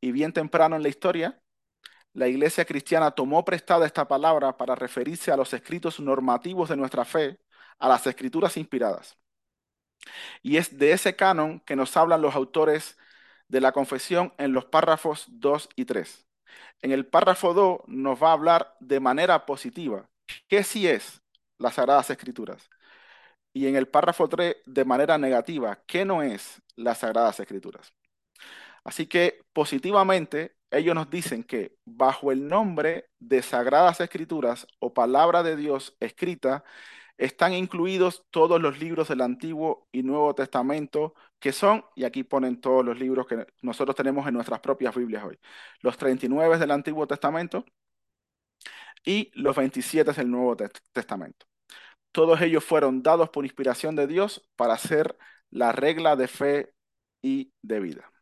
Y 0.00 0.12
bien 0.12 0.32
temprano 0.32 0.76
en 0.76 0.82
la 0.82 0.88
historia, 0.88 1.40
la 2.14 2.28
iglesia 2.28 2.64
cristiana 2.66 3.12
tomó 3.12 3.44
prestada 3.44 3.86
esta 3.86 4.06
palabra 4.08 4.56
para 4.56 4.74
referirse 4.74 5.32
a 5.32 5.36
los 5.36 5.52
escritos 5.54 6.00
normativos 6.00 6.68
de 6.68 6.76
nuestra 6.76 7.04
fe, 7.04 7.40
a 7.78 7.88
las 7.88 8.06
escrituras 8.06 8.56
inspiradas. 8.56 9.16
Y 10.42 10.56
es 10.56 10.78
de 10.78 10.92
ese 10.92 11.16
canon 11.16 11.60
que 11.60 11.76
nos 11.76 11.96
hablan 11.96 12.22
los 12.22 12.34
autores 12.34 12.98
de 13.48 13.60
la 13.60 13.72
confesión 13.72 14.34
en 14.38 14.52
los 14.52 14.66
párrafos 14.66 15.26
2 15.28 15.68
y 15.76 15.84
3. 15.84 16.26
En 16.82 16.92
el 16.92 17.06
párrafo 17.06 17.54
2 17.54 17.80
nos 17.86 18.22
va 18.22 18.30
a 18.30 18.32
hablar 18.32 18.76
de 18.80 19.00
manera 19.00 19.46
positiva 19.46 20.08
qué 20.48 20.64
sí 20.64 20.86
es 20.88 21.22
las 21.58 21.74
Sagradas 21.74 22.10
Escrituras. 22.10 22.68
Y 23.52 23.66
en 23.68 23.76
el 23.76 23.88
párrafo 23.88 24.28
3 24.28 24.56
de 24.66 24.84
manera 24.84 25.16
negativa 25.18 25.82
qué 25.86 26.04
no 26.04 26.22
es 26.22 26.60
las 26.76 26.98
Sagradas 26.98 27.38
Escrituras. 27.40 27.92
Así 28.84 29.06
que 29.06 29.42
positivamente 29.52 30.56
ellos 30.70 30.94
nos 30.94 31.08
dicen 31.08 31.44
que 31.44 31.76
bajo 31.84 32.32
el 32.32 32.48
nombre 32.48 33.10
de 33.20 33.42
Sagradas 33.42 34.00
Escrituras 34.00 34.66
o 34.80 34.92
palabra 34.92 35.42
de 35.42 35.54
Dios 35.54 35.96
escrita, 36.00 36.64
están 37.18 37.52
incluidos 37.54 38.26
todos 38.30 38.60
los 38.60 38.78
libros 38.80 39.08
del 39.08 39.20
Antiguo 39.20 39.88
y 39.92 40.02
Nuevo 40.02 40.34
Testamento, 40.34 41.14
que 41.38 41.52
son, 41.52 41.84
y 41.94 42.04
aquí 42.04 42.24
ponen 42.24 42.60
todos 42.60 42.84
los 42.84 42.98
libros 42.98 43.26
que 43.26 43.46
nosotros 43.62 43.96
tenemos 43.96 44.26
en 44.26 44.34
nuestras 44.34 44.60
propias 44.60 44.94
Biblias 44.94 45.24
hoy, 45.24 45.38
los 45.80 45.96
39 45.96 46.58
del 46.58 46.70
Antiguo 46.70 47.06
Testamento 47.06 47.64
y 49.04 49.30
los 49.34 49.56
27 49.56 50.12
del 50.12 50.30
Nuevo 50.30 50.56
Testamento. 50.92 51.46
Todos 52.12 52.40
ellos 52.42 52.64
fueron 52.64 53.02
dados 53.02 53.30
por 53.30 53.44
inspiración 53.44 53.96
de 53.96 54.06
Dios 54.06 54.48
para 54.56 54.76
ser 54.78 55.16
la 55.50 55.72
regla 55.72 56.16
de 56.16 56.28
fe 56.28 56.74
y 57.22 57.52
de 57.62 57.80
vida. 57.80 58.12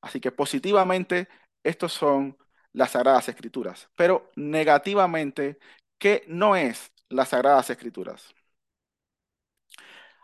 Así 0.00 0.20
que 0.20 0.32
positivamente, 0.32 1.28
estos 1.62 1.92
son 1.92 2.36
las 2.72 2.92
Sagradas 2.92 3.28
Escrituras, 3.28 3.90
pero 3.96 4.30
negativamente, 4.36 5.58
¿qué 5.98 6.24
no 6.28 6.56
es 6.56 6.91
las 7.12 7.30
Sagradas 7.30 7.70
Escrituras? 7.70 8.34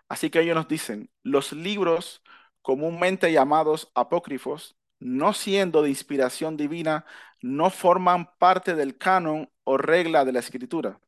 Así 0.08 0.30
que 0.30 0.40
ellos 0.40 0.56
nos 0.56 0.68
dicen, 0.68 1.10
los 1.22 1.52
libros 1.52 2.22
comúnmente 2.62 3.32
llamados 3.32 3.90
apócrifos, 3.94 4.76
no 5.00 5.32
siendo 5.32 5.82
de 5.82 5.90
inspiración 5.90 6.56
divina, 6.56 7.04
no 7.40 7.70
forman 7.70 8.34
parte 8.38 8.74
del 8.74 8.98
canon 8.98 9.50
o 9.64 9.76
regla 9.76 10.24
de 10.24 10.32
la 10.32 10.40
escritura 10.40 11.00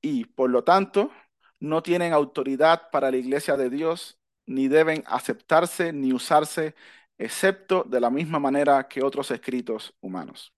y, 0.00 0.24
por 0.26 0.50
lo 0.50 0.64
tanto, 0.64 1.12
no 1.60 1.82
tienen 1.82 2.12
autoridad 2.12 2.90
para 2.90 3.10
la 3.10 3.16
iglesia 3.16 3.56
de 3.56 3.70
Dios, 3.70 4.18
ni 4.46 4.68
deben 4.68 5.04
aceptarse 5.06 5.92
ni 5.92 6.12
usarse, 6.12 6.74
excepto 7.18 7.84
de 7.84 8.00
la 8.00 8.10
misma 8.10 8.38
manera 8.38 8.88
que 8.88 9.02
otros 9.02 9.30
escritos 9.30 9.94
humanos. 10.00 10.54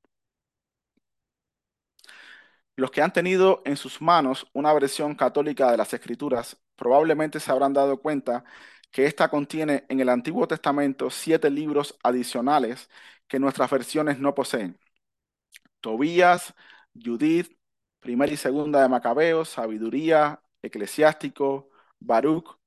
Los 2.80 2.90
que 2.90 3.02
han 3.02 3.12
tenido 3.12 3.60
en 3.66 3.76
sus 3.76 4.00
manos 4.00 4.46
una 4.54 4.72
versión 4.72 5.14
católica 5.14 5.70
de 5.70 5.76
las 5.76 5.92
Escrituras 5.92 6.56
probablemente 6.76 7.38
se 7.38 7.52
habrán 7.52 7.74
dado 7.74 8.00
cuenta 8.00 8.42
que 8.90 9.04
ésta 9.04 9.28
contiene 9.28 9.84
en 9.90 10.00
el 10.00 10.08
Antiguo 10.08 10.48
Testamento 10.48 11.10
siete 11.10 11.50
libros 11.50 11.98
adicionales 12.02 12.88
que 13.28 13.38
nuestras 13.38 13.70
versiones 13.70 14.18
no 14.18 14.34
poseen. 14.34 14.80
Tobías, 15.82 16.54
Judith, 16.94 17.54
Primera 18.00 18.32
y 18.32 18.38
Segunda 18.38 18.80
de 18.80 18.88
Macabeos, 18.88 19.50
Sabiduría, 19.50 20.42
Eclesiástico, 20.62 21.68
Baruch, 21.98 22.58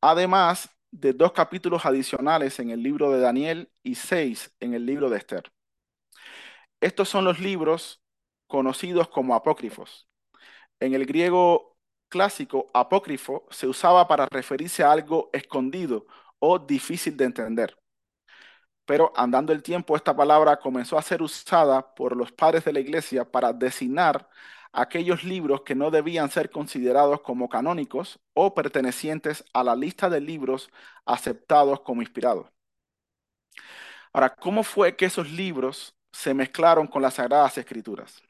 además 0.00 0.68
de 0.90 1.12
dos 1.12 1.30
capítulos 1.30 1.86
adicionales 1.86 2.58
en 2.58 2.70
el 2.70 2.82
libro 2.82 3.12
de 3.12 3.20
Daniel 3.20 3.70
y 3.84 3.94
seis 3.94 4.52
en 4.58 4.74
el 4.74 4.84
libro 4.84 5.10
de 5.10 5.18
Esther. 5.18 5.52
Estos 6.80 7.08
son 7.08 7.24
los 7.24 7.38
libros 7.38 8.03
conocidos 8.46 9.08
como 9.08 9.34
apócrifos. 9.34 10.08
En 10.80 10.94
el 10.94 11.06
griego 11.06 11.76
clásico, 12.08 12.66
apócrifo 12.74 13.46
se 13.50 13.66
usaba 13.66 14.06
para 14.08 14.26
referirse 14.26 14.82
a 14.84 14.92
algo 14.92 15.30
escondido 15.32 16.06
o 16.38 16.58
difícil 16.58 17.16
de 17.16 17.24
entender. 17.24 17.76
Pero 18.86 19.12
andando 19.16 19.52
el 19.52 19.62
tiempo, 19.62 19.96
esta 19.96 20.14
palabra 20.14 20.58
comenzó 20.58 20.98
a 20.98 21.02
ser 21.02 21.22
usada 21.22 21.94
por 21.94 22.16
los 22.16 22.32
padres 22.32 22.64
de 22.64 22.72
la 22.72 22.80
iglesia 22.80 23.30
para 23.30 23.52
designar 23.52 24.28
aquellos 24.72 25.24
libros 25.24 25.62
que 25.62 25.74
no 25.74 25.90
debían 25.90 26.30
ser 26.30 26.50
considerados 26.50 27.20
como 27.22 27.48
canónicos 27.48 28.20
o 28.34 28.54
pertenecientes 28.54 29.44
a 29.54 29.64
la 29.64 29.76
lista 29.76 30.10
de 30.10 30.20
libros 30.20 30.70
aceptados 31.06 31.80
como 31.80 32.02
inspirados. 32.02 32.48
Ahora, 34.12 34.34
¿cómo 34.34 34.62
fue 34.62 34.96
que 34.96 35.06
esos 35.06 35.30
libros 35.30 35.94
se 36.12 36.34
mezclaron 36.34 36.86
con 36.86 37.02
las 37.02 37.14
Sagradas 37.14 37.58
Escrituras? 37.58 38.22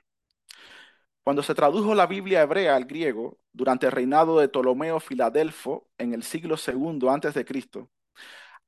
Cuando 1.25 1.43
se 1.43 1.55
tradujo 1.55 1.95
la 1.95 2.07
Biblia 2.07 2.43
hebrea 2.43 2.77
al 2.77 2.85
griego 2.85 3.39
durante 3.53 3.87
el 3.87 3.93
reinado 3.93 4.39
de 4.39 4.49
Ptolomeo 4.49 5.01
Filadelfo 5.01 5.89
en 5.99 6.13
el 6.13 6.23
siglo 6.23 6.57
II 6.57 6.99
Cristo, 7.47 7.91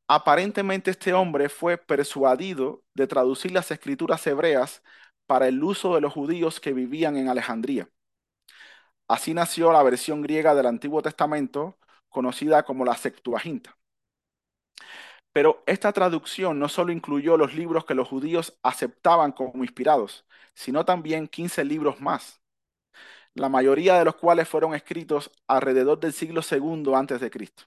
aparentemente 0.09 0.91
este 0.91 1.13
hombre 1.15 1.49
fue 1.51 1.79
persuadido 1.79 2.83
de 2.95 3.07
traducir 3.07 3.53
las 3.53 3.71
escrituras 3.71 4.27
hebreas 4.27 4.83
para 5.27 5.49
el 5.49 5.63
uso 5.63 5.95
de 5.95 6.01
los 6.01 6.13
judíos 6.15 6.61
que 6.61 6.73
vivían 6.73 7.17
en 7.19 7.29
Alejandría. 7.29 7.91
Así 9.09 9.35
nació 9.35 9.73
la 9.73 9.83
versión 9.83 10.23
griega 10.23 10.55
del 10.55 10.67
Antiguo 10.67 11.03
Testamento, 11.03 11.79
conocida 12.09 12.65
como 12.65 12.85
la 12.85 12.97
Septuaginta. 12.97 13.77
Pero 15.33 15.63
esta 15.67 15.93
traducción 15.93 16.59
no 16.59 16.69
solo 16.69 16.93
incluyó 16.93 17.37
los 17.37 17.55
libros 17.55 17.85
que 17.85 17.95
los 17.95 18.09
judíos 18.09 18.59
aceptaban 18.63 19.33
como 19.33 19.63
inspirados, 19.65 20.25
sino 20.55 20.85
también 20.85 21.29
15 21.29 21.65
libros 21.65 22.01
más, 22.01 22.41
la 23.37 23.49
mayoría 23.51 23.99
de 23.99 24.05
los 24.05 24.17
cuales 24.17 24.49
fueron 24.49 24.75
escritos 24.75 25.31
alrededor 25.47 26.01
del 26.01 26.13
siglo 26.13 26.41
II 26.43 26.95
antes 26.95 27.21
de 27.21 27.31
Cristo, 27.31 27.65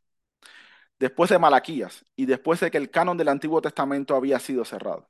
después 1.00 1.30
de 1.30 1.40
Malaquías 1.40 2.06
y 2.16 2.26
después 2.26 2.60
de 2.60 2.72
que 2.72 2.78
el 2.78 2.92
canon 2.92 3.18
del 3.18 3.30
Antiguo 3.30 3.62
Testamento 3.62 4.16
había 4.16 4.40
sido 4.40 4.66
cerrado. 4.66 5.10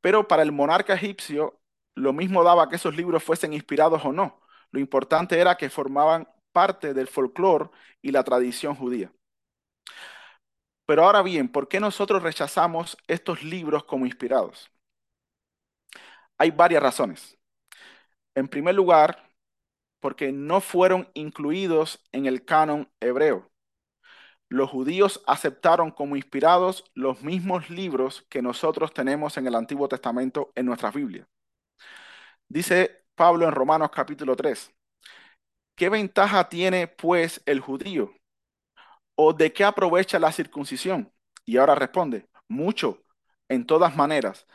Pero 0.00 0.28
para 0.28 0.42
el 0.42 0.52
monarca 0.52 0.94
egipcio, 0.94 1.60
lo 1.94 2.12
mismo 2.12 2.44
daba 2.44 2.68
que 2.68 2.76
esos 2.76 2.96
libros 2.96 3.22
fuesen 3.24 3.52
inspirados 3.52 4.04
o 4.04 4.12
no. 4.12 4.40
Lo 4.70 4.80
importante 4.80 5.38
era 5.38 5.56
que 5.56 5.70
formaban 5.70 6.28
parte 6.52 6.92
del 6.94 7.08
folclore 7.08 7.70
y 8.02 8.10
la 8.12 8.24
tradición 8.24 8.74
judía. 8.74 9.12
Pero 10.86 11.04
ahora 11.04 11.22
bien, 11.22 11.48
¿por 11.48 11.68
qué 11.68 11.80
nosotros 11.80 12.22
rechazamos 12.22 12.96
estos 13.06 13.42
libros 13.44 13.84
como 13.84 14.06
inspirados? 14.06 14.70
Hay 16.38 16.50
varias 16.50 16.82
razones. 16.82 17.36
En 18.34 18.48
primer 18.48 18.74
lugar, 18.74 19.26
porque 20.06 20.30
no 20.30 20.60
fueron 20.60 21.10
incluidos 21.14 22.00
en 22.12 22.26
el 22.26 22.44
canon 22.44 22.88
hebreo. 23.00 23.50
Los 24.48 24.70
judíos 24.70 25.20
aceptaron 25.26 25.90
como 25.90 26.14
inspirados 26.14 26.84
los 26.94 27.22
mismos 27.22 27.70
libros 27.70 28.24
que 28.28 28.40
nosotros 28.40 28.94
tenemos 28.94 29.36
en 29.36 29.48
el 29.48 29.56
Antiguo 29.56 29.88
Testamento 29.88 30.52
en 30.54 30.66
nuestras 30.66 30.94
Biblias. 30.94 31.26
Dice 32.48 33.02
Pablo 33.16 33.46
en 33.48 33.50
Romanos 33.50 33.90
capítulo 33.92 34.36
3, 34.36 34.72
¿qué 35.74 35.88
ventaja 35.88 36.48
tiene 36.48 36.86
pues 36.86 37.42
el 37.44 37.58
judío? 37.58 38.14
¿O 39.16 39.32
de 39.32 39.52
qué 39.52 39.64
aprovecha 39.64 40.20
la 40.20 40.30
circuncisión? 40.30 41.12
Y 41.44 41.56
ahora 41.56 41.74
responde, 41.74 42.28
mucho, 42.46 43.02
en 43.48 43.66
todas 43.66 43.96
maneras. 43.96 44.46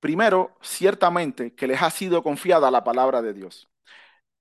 Primero, 0.00 0.54
ciertamente 0.60 1.54
que 1.54 1.66
les 1.66 1.80
ha 1.80 1.88
sido 1.88 2.22
confiada 2.22 2.70
la 2.70 2.84
palabra 2.84 3.22
de 3.22 3.32
Dios. 3.32 3.71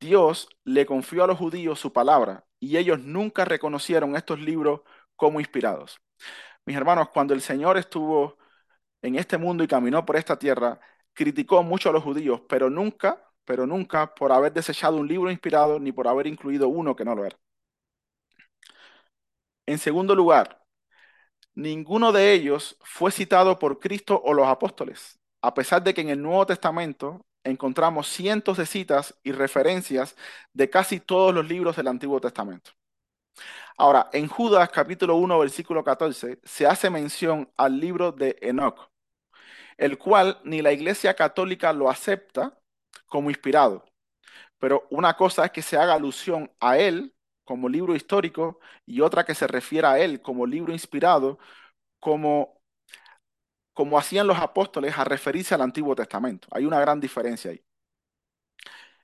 Dios 0.02 0.50
le 0.66 0.86
confió 0.86 1.24
a 1.24 1.28
los 1.28 1.38
judíos 1.38 1.80
su 1.80 1.94
palabra 1.94 2.46
y 2.60 2.78
ellos 2.78 3.00
nunca 3.00 3.46
reconocieron 3.46 4.16
estos 4.16 4.40
libros 4.40 4.82
como 5.16 5.40
inspirados. 5.40 6.02
Mis 6.66 6.76
hermanos, 6.76 7.10
cuando 7.10 7.34
el 7.36 7.42
Señor 7.42 7.78
estuvo 7.78 8.38
en 9.04 9.16
este 9.16 9.38
mundo 9.38 9.64
y 9.64 9.68
caminó 9.68 10.06
por 10.06 10.18
esta 10.18 10.40
tierra, 10.40 10.80
criticó 11.14 11.64
mucho 11.64 11.90
a 11.90 11.94
los 11.94 12.04
judíos, 12.04 12.42
pero 12.50 12.70
nunca, 12.70 13.32
pero 13.46 13.68
nunca 13.68 14.16
por 14.16 14.32
haber 14.32 14.54
desechado 14.54 14.98
un 14.98 15.08
libro 15.08 15.32
inspirado 15.32 15.80
ni 15.80 15.92
por 15.92 16.08
haber 16.08 16.28
incluido 16.28 16.68
uno 16.68 16.96
que 16.96 17.06
no 17.06 17.16
lo 17.16 17.26
era. 17.26 17.38
En 19.66 19.78
segundo 19.78 20.16
lugar, 20.16 20.64
ninguno 21.56 22.12
de 22.12 22.34
ellos 22.34 22.78
fue 22.82 23.12
citado 23.12 23.60
por 23.60 23.80
Cristo 23.80 24.22
o 24.24 24.34
los 24.34 24.48
apóstoles, 24.48 25.20
a 25.42 25.54
pesar 25.54 25.84
de 25.84 25.94
que 25.94 26.02
en 26.02 26.10
el 26.10 26.22
Nuevo 26.22 26.46
Testamento 26.46 27.26
encontramos 27.44 28.08
cientos 28.08 28.58
de 28.58 28.66
citas 28.66 29.16
y 29.24 29.32
referencias 29.32 30.16
de 30.54 30.70
casi 30.70 31.00
todos 31.00 31.34
los 31.34 31.48
libros 31.48 31.76
del 31.76 31.88
Antiguo 31.88 32.20
Testamento. 32.22 32.72
Ahora, 33.78 34.10
en 34.14 34.28
Judas 34.28 34.70
capítulo 34.70 35.16
1, 35.16 35.40
versículo 35.40 35.84
14, 35.84 36.40
se 36.44 36.68
hace 36.68 36.90
mención 36.90 37.52
al 37.58 37.80
libro 37.80 38.12
de 38.12 38.38
Enoch, 38.42 38.92
el 39.78 39.98
cual 39.98 40.40
ni 40.44 40.62
la 40.62 40.72
Iglesia 40.74 41.16
Católica 41.16 41.74
lo 41.74 41.90
acepta 41.90 42.58
como 43.08 43.30
inspirado. 43.30 43.86
Pero 44.60 44.88
una 44.92 45.16
cosa 45.16 45.46
es 45.46 45.52
que 45.52 45.62
se 45.64 45.78
haga 45.78 45.96
alusión 45.96 46.52
a 46.60 46.78
él 46.78 47.16
como 47.44 47.70
libro 47.70 47.96
histórico 47.96 48.60
y 48.86 49.02
otra 49.02 49.26
que 49.26 49.36
se 49.36 49.48
refiera 49.48 49.94
a 49.94 50.00
él 50.00 50.22
como 50.22 50.46
libro 50.46 50.74
inspirado, 50.74 51.40
como 52.00 52.61
como 53.74 53.98
hacían 53.98 54.28
los 54.28 54.38
apóstoles 54.40 54.98
a 54.98 55.04
referirse 55.04 55.56
al 55.56 55.62
Antiguo 55.62 55.96
Testamento. 55.96 56.48
Hay 56.52 56.66
una 56.66 56.80
gran 56.80 57.00
diferencia 57.00 57.52
ahí. 57.52 57.64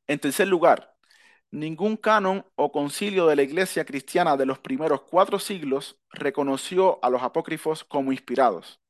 En 0.07 0.19
tercer 0.19 0.47
lugar, 0.47 0.95
ningún 1.51 1.97
canon 1.97 2.45
o 2.55 2.71
concilio 2.71 3.27
de 3.27 3.35
la 3.35 3.43
iglesia 3.43 3.85
cristiana 3.85 4.37
de 4.37 4.45
los 4.45 4.59
primeros 4.59 5.01
cuatro 5.01 5.39
siglos 5.39 5.99
reconoció 6.11 6.99
a 7.03 7.09
los 7.09 7.23
apócrifos 7.23 7.83
como 7.83 8.11
inspirados, 8.11 8.81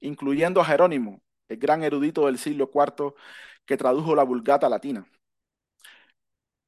incluyendo 0.00 0.60
a 0.60 0.64
Jerónimo, 0.64 1.22
el 1.48 1.58
gran 1.58 1.82
erudito 1.82 2.26
del 2.26 2.38
siglo 2.38 2.70
IV 2.72 3.14
que 3.66 3.76
tradujo 3.76 4.14
la 4.14 4.24
Vulgata 4.24 4.68
latina. 4.68 5.06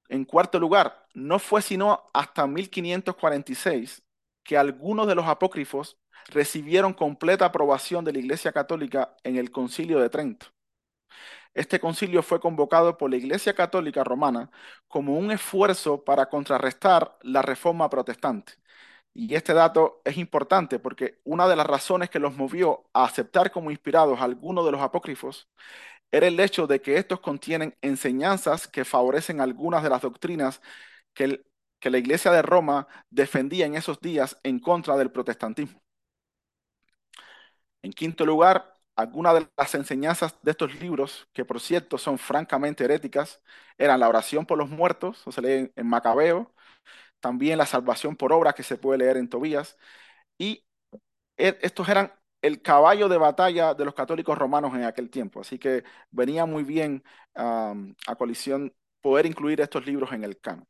En 0.08 0.24
cuarto 0.24 0.58
lugar, 0.60 1.06
no 1.14 1.38
fue 1.38 1.62
sino 1.62 2.08
hasta 2.14 2.46
1546 2.46 4.02
que 4.44 4.56
algunos 4.56 5.08
de 5.08 5.16
los 5.16 5.26
apócrifos 5.26 5.98
recibieron 6.28 6.94
completa 6.94 7.46
aprobación 7.46 8.04
de 8.04 8.12
la 8.12 8.18
Iglesia 8.20 8.52
Católica 8.52 9.14
en 9.24 9.36
el 9.36 9.50
Concilio 9.50 10.00
de 10.00 10.10
Trento. 10.10 10.46
Este 11.54 11.80
concilio 11.80 12.22
fue 12.22 12.40
convocado 12.40 12.98
por 12.98 13.10
la 13.10 13.16
Iglesia 13.16 13.54
Católica 13.54 14.04
Romana 14.04 14.50
como 14.88 15.16
un 15.18 15.30
esfuerzo 15.30 16.04
para 16.04 16.28
contrarrestar 16.28 17.16
la 17.22 17.42
reforma 17.42 17.88
protestante. 17.88 18.54
Y 19.14 19.34
este 19.34 19.54
dato 19.54 20.02
es 20.04 20.18
importante 20.18 20.78
porque 20.78 21.20
una 21.24 21.48
de 21.48 21.56
las 21.56 21.66
razones 21.66 22.10
que 22.10 22.18
los 22.20 22.36
movió 22.36 22.84
a 22.92 23.04
aceptar 23.04 23.50
como 23.52 23.70
inspirados 23.70 24.20
algunos 24.20 24.66
de 24.66 24.72
los 24.72 24.82
apócrifos 24.82 25.48
era 26.12 26.26
el 26.28 26.40
hecho 26.40 26.66
de 26.66 26.82
que 26.82 26.98
estos 26.98 27.20
contienen 27.20 27.76
enseñanzas 27.82 28.68
que 28.68 28.84
favorecen 28.84 29.40
algunas 29.40 29.82
de 29.82 29.90
las 29.90 30.02
doctrinas 30.02 30.62
que, 31.14 31.44
que 31.80 31.90
la 31.90 31.98
Iglesia 31.98 32.32
de 32.32 32.42
Roma 32.42 32.88
defendía 33.10 33.66
en 33.66 33.76
esos 33.76 34.00
días 34.00 34.38
en 34.44 34.60
contra 34.60 34.96
del 34.96 35.12
protestantismo. 35.12 35.82
En 37.86 37.92
quinto 37.92 38.26
lugar, 38.26 38.74
algunas 38.96 39.34
de 39.34 39.48
las 39.56 39.74
enseñanzas 39.76 40.36
de 40.42 40.50
estos 40.50 40.74
libros, 40.80 41.28
que 41.32 41.44
por 41.44 41.60
cierto 41.60 41.98
son 41.98 42.18
francamente 42.18 42.82
heréticas, 42.84 43.40
eran 43.78 44.00
la 44.00 44.08
oración 44.08 44.44
por 44.44 44.58
los 44.58 44.68
muertos, 44.68 45.24
o 45.24 45.30
se 45.30 45.40
lee 45.40 45.72
en 45.76 45.86
Macabeo, 45.88 46.52
también 47.20 47.58
la 47.58 47.66
salvación 47.66 48.16
por 48.16 48.32
obra 48.32 48.54
que 48.54 48.64
se 48.64 48.76
puede 48.78 48.98
leer 48.98 49.18
en 49.18 49.28
Tobías, 49.28 49.78
y 50.38 50.66
e, 51.36 51.58
estos 51.62 51.88
eran 51.88 52.12
el 52.42 52.62
caballo 52.62 53.08
de 53.08 53.18
batalla 53.18 53.74
de 53.74 53.84
los 53.84 53.94
católicos 53.94 54.38
romanos 54.38 54.74
en 54.74 54.84
aquel 54.84 55.10
tiempo, 55.10 55.40
así 55.42 55.58
que 55.58 55.84
venía 56.10 56.46
muy 56.46 56.64
bien 56.64 57.04
a 57.34 58.16
colisión 58.18 58.74
poder 59.00 59.26
incluir 59.26 59.60
estos 59.60 59.86
libros 59.86 60.12
en 60.12 60.24
el 60.24 60.40
canon. 60.40 60.66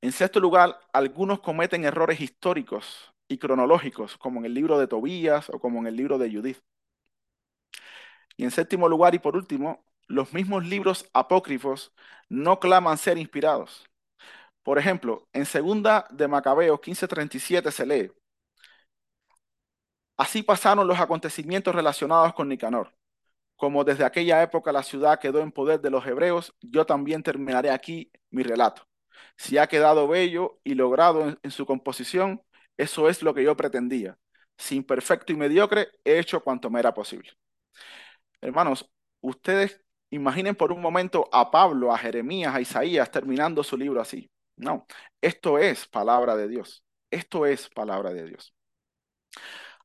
En 0.00 0.12
sexto 0.12 0.40
lugar, 0.40 0.78
algunos 0.92 1.40
cometen 1.40 1.84
errores 1.84 2.20
históricos 2.20 3.11
y 3.32 3.38
cronológicos, 3.38 4.16
como 4.18 4.40
en 4.40 4.46
el 4.46 4.54
libro 4.54 4.78
de 4.78 4.86
Tobías 4.86 5.50
o 5.50 5.58
como 5.58 5.80
en 5.80 5.86
el 5.88 5.96
libro 5.96 6.18
de 6.18 6.30
Judith. 6.32 6.58
Y 8.36 8.44
en 8.44 8.50
séptimo 8.50 8.88
lugar 8.88 9.14
y 9.14 9.18
por 9.18 9.36
último, 9.36 9.84
los 10.06 10.32
mismos 10.32 10.66
libros 10.66 11.08
apócrifos 11.12 11.92
no 12.28 12.60
claman 12.60 12.98
ser 12.98 13.18
inspirados. 13.18 13.86
Por 14.62 14.78
ejemplo, 14.78 15.28
en 15.32 15.46
segunda 15.46 16.06
de 16.10 16.28
Macabeo 16.28 16.80
15:37 16.80 17.70
se 17.72 17.86
lee, 17.86 18.12
Así 20.16 20.42
pasaron 20.42 20.86
los 20.86 21.00
acontecimientos 21.00 21.74
relacionados 21.74 22.32
con 22.34 22.48
Nicanor. 22.48 22.94
Como 23.56 23.84
desde 23.84 24.04
aquella 24.04 24.42
época 24.42 24.72
la 24.72 24.82
ciudad 24.82 25.18
quedó 25.20 25.40
en 25.40 25.52
poder 25.52 25.80
de 25.80 25.90
los 25.90 26.06
hebreos, 26.06 26.54
yo 26.60 26.86
también 26.86 27.22
terminaré 27.22 27.70
aquí 27.70 28.12
mi 28.30 28.42
relato. 28.42 28.86
Si 29.36 29.58
ha 29.58 29.66
quedado 29.68 30.08
bello 30.08 30.60
y 30.64 30.74
logrado 30.74 31.22
en, 31.28 31.38
en 31.42 31.50
su 31.50 31.66
composición, 31.66 32.42
eso 32.82 33.08
es 33.08 33.22
lo 33.22 33.34
que 33.34 33.44
yo 33.44 33.56
pretendía. 33.56 34.18
Si 34.58 34.76
imperfecto 34.76 35.32
y 35.32 35.36
mediocre, 35.36 35.88
he 36.04 36.18
hecho 36.18 36.42
cuanto 36.42 36.70
me 36.70 36.80
era 36.80 36.92
posible. 36.94 37.30
Hermanos, 38.40 38.90
ustedes 39.20 39.80
imaginen 40.10 40.54
por 40.54 40.72
un 40.72 40.80
momento 40.80 41.28
a 41.32 41.50
Pablo, 41.50 41.92
a 41.92 41.98
Jeremías, 41.98 42.54
a 42.54 42.60
Isaías 42.60 43.10
terminando 43.10 43.62
su 43.62 43.76
libro 43.76 44.00
así. 44.00 44.30
No, 44.56 44.86
esto 45.20 45.58
es 45.58 45.86
palabra 45.86 46.36
de 46.36 46.48
Dios. 46.48 46.84
Esto 47.10 47.46
es 47.46 47.68
palabra 47.68 48.12
de 48.12 48.26
Dios. 48.26 48.54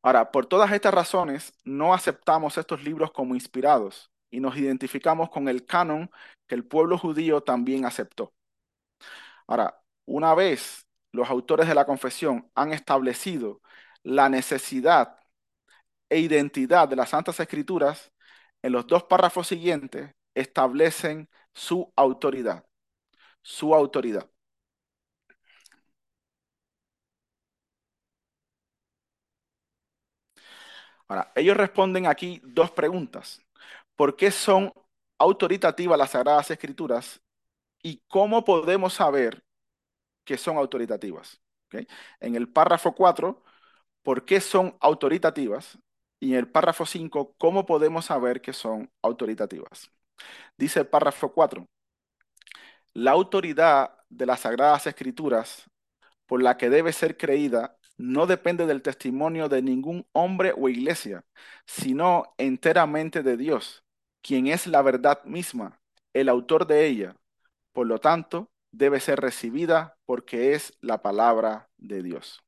Ahora, 0.02 0.32
por 0.32 0.46
todas 0.46 0.72
estas 0.72 0.94
razones, 0.94 1.54
no 1.64 1.94
aceptamos 1.94 2.58
estos 2.58 2.84
libros 2.84 3.12
como 3.12 3.36
inspirados 3.36 4.12
y 4.30 4.40
nos 4.40 4.58
identificamos 4.58 5.30
con 5.30 5.48
el 5.48 5.66
canon 5.66 6.10
que 6.48 6.56
el 6.56 6.66
pueblo 6.66 6.98
judío 6.98 7.42
también 7.42 7.86
aceptó. 7.86 8.34
Ahora, 9.48 9.82
una 10.06 10.34
vez 10.36 10.87
los 11.12 11.30
autores 11.30 11.68
de 11.68 11.76
la 11.76 11.86
confesión 11.86 12.50
han 12.56 12.74
establecido 12.74 13.62
la 14.04 14.30
necesidad 14.30 15.20
e 16.10 16.20
identidad 16.20 16.88
de 16.90 16.96
las 16.96 17.10
Santas 17.10 17.40
Escrituras, 17.40 18.12
en 18.62 18.72
los 18.74 18.88
dos 18.88 19.04
párrafos 19.04 19.48
siguientes 19.48 20.12
establecen 20.36 21.30
su 21.54 21.92
autoridad, 21.96 22.66
su 23.42 23.76
autoridad. 23.76 24.30
Ahora, 31.08 31.32
ellos 31.36 31.56
responden 31.58 32.06
aquí 32.08 32.42
dos 32.44 32.72
preguntas. 32.72 33.42
¿Por 33.96 34.16
qué 34.16 34.32
son 34.32 34.74
autoritativas 35.18 35.98
las 35.98 36.12
Sagradas 36.12 36.52
Escrituras? 36.52 37.22
¿Y 37.84 38.04
cómo 38.08 38.44
podemos 38.46 38.94
saber 38.96 39.44
que 40.28 40.38
son 40.38 40.58
autoritativas? 40.58 41.42
En 42.20 42.36
el 42.36 42.50
párrafo 42.50 42.94
4, 42.94 43.42
¿por 44.04 44.26
qué 44.26 44.42
son 44.42 44.76
autoritativas? 44.82 45.80
Y 46.20 46.34
en 46.34 46.40
el 46.40 46.50
párrafo 46.52 46.86
5, 46.86 47.36
¿cómo 47.38 47.66
podemos 47.66 48.06
saber 48.06 48.42
que 48.42 48.52
son 48.52 48.92
autoritativas? 49.02 49.90
Dice 50.58 50.82
el 50.82 50.88
párrafo 50.88 51.32
4, 51.32 51.66
la 52.94 53.12
autoridad 53.12 53.98
de 54.10 54.26
las 54.26 54.42
Sagradas 54.42 54.86
Escrituras 54.88 55.64
por 56.26 56.44
la 56.44 56.58
que 56.58 56.70
debe 56.70 56.92
ser 56.92 57.16
creída 57.16 57.78
no 57.98 58.28
depende 58.28 58.66
del 58.66 58.82
testimonio 58.82 59.48
de 59.48 59.62
ningún 59.62 60.06
hombre 60.12 60.54
o 60.58 60.68
iglesia, 60.68 61.24
sino 61.66 62.34
enteramente 62.38 63.24
de 63.24 63.38
Dios, 63.38 63.86
quien 64.22 64.48
es 64.48 64.68
la 64.68 64.82
verdad 64.82 65.24
misma, 65.24 65.80
el 66.14 66.28
autor 66.28 66.68
de 66.68 66.86
ella. 66.86 67.16
Por 67.72 67.88
lo 67.88 68.00
tanto, 68.00 68.52
debe 68.72 69.00
ser 69.00 69.20
recibida 69.20 69.98
porque 70.06 70.54
es 70.54 70.78
la 70.82 71.02
palabra 71.02 71.70
de 71.78 72.04
Dios. 72.04 72.44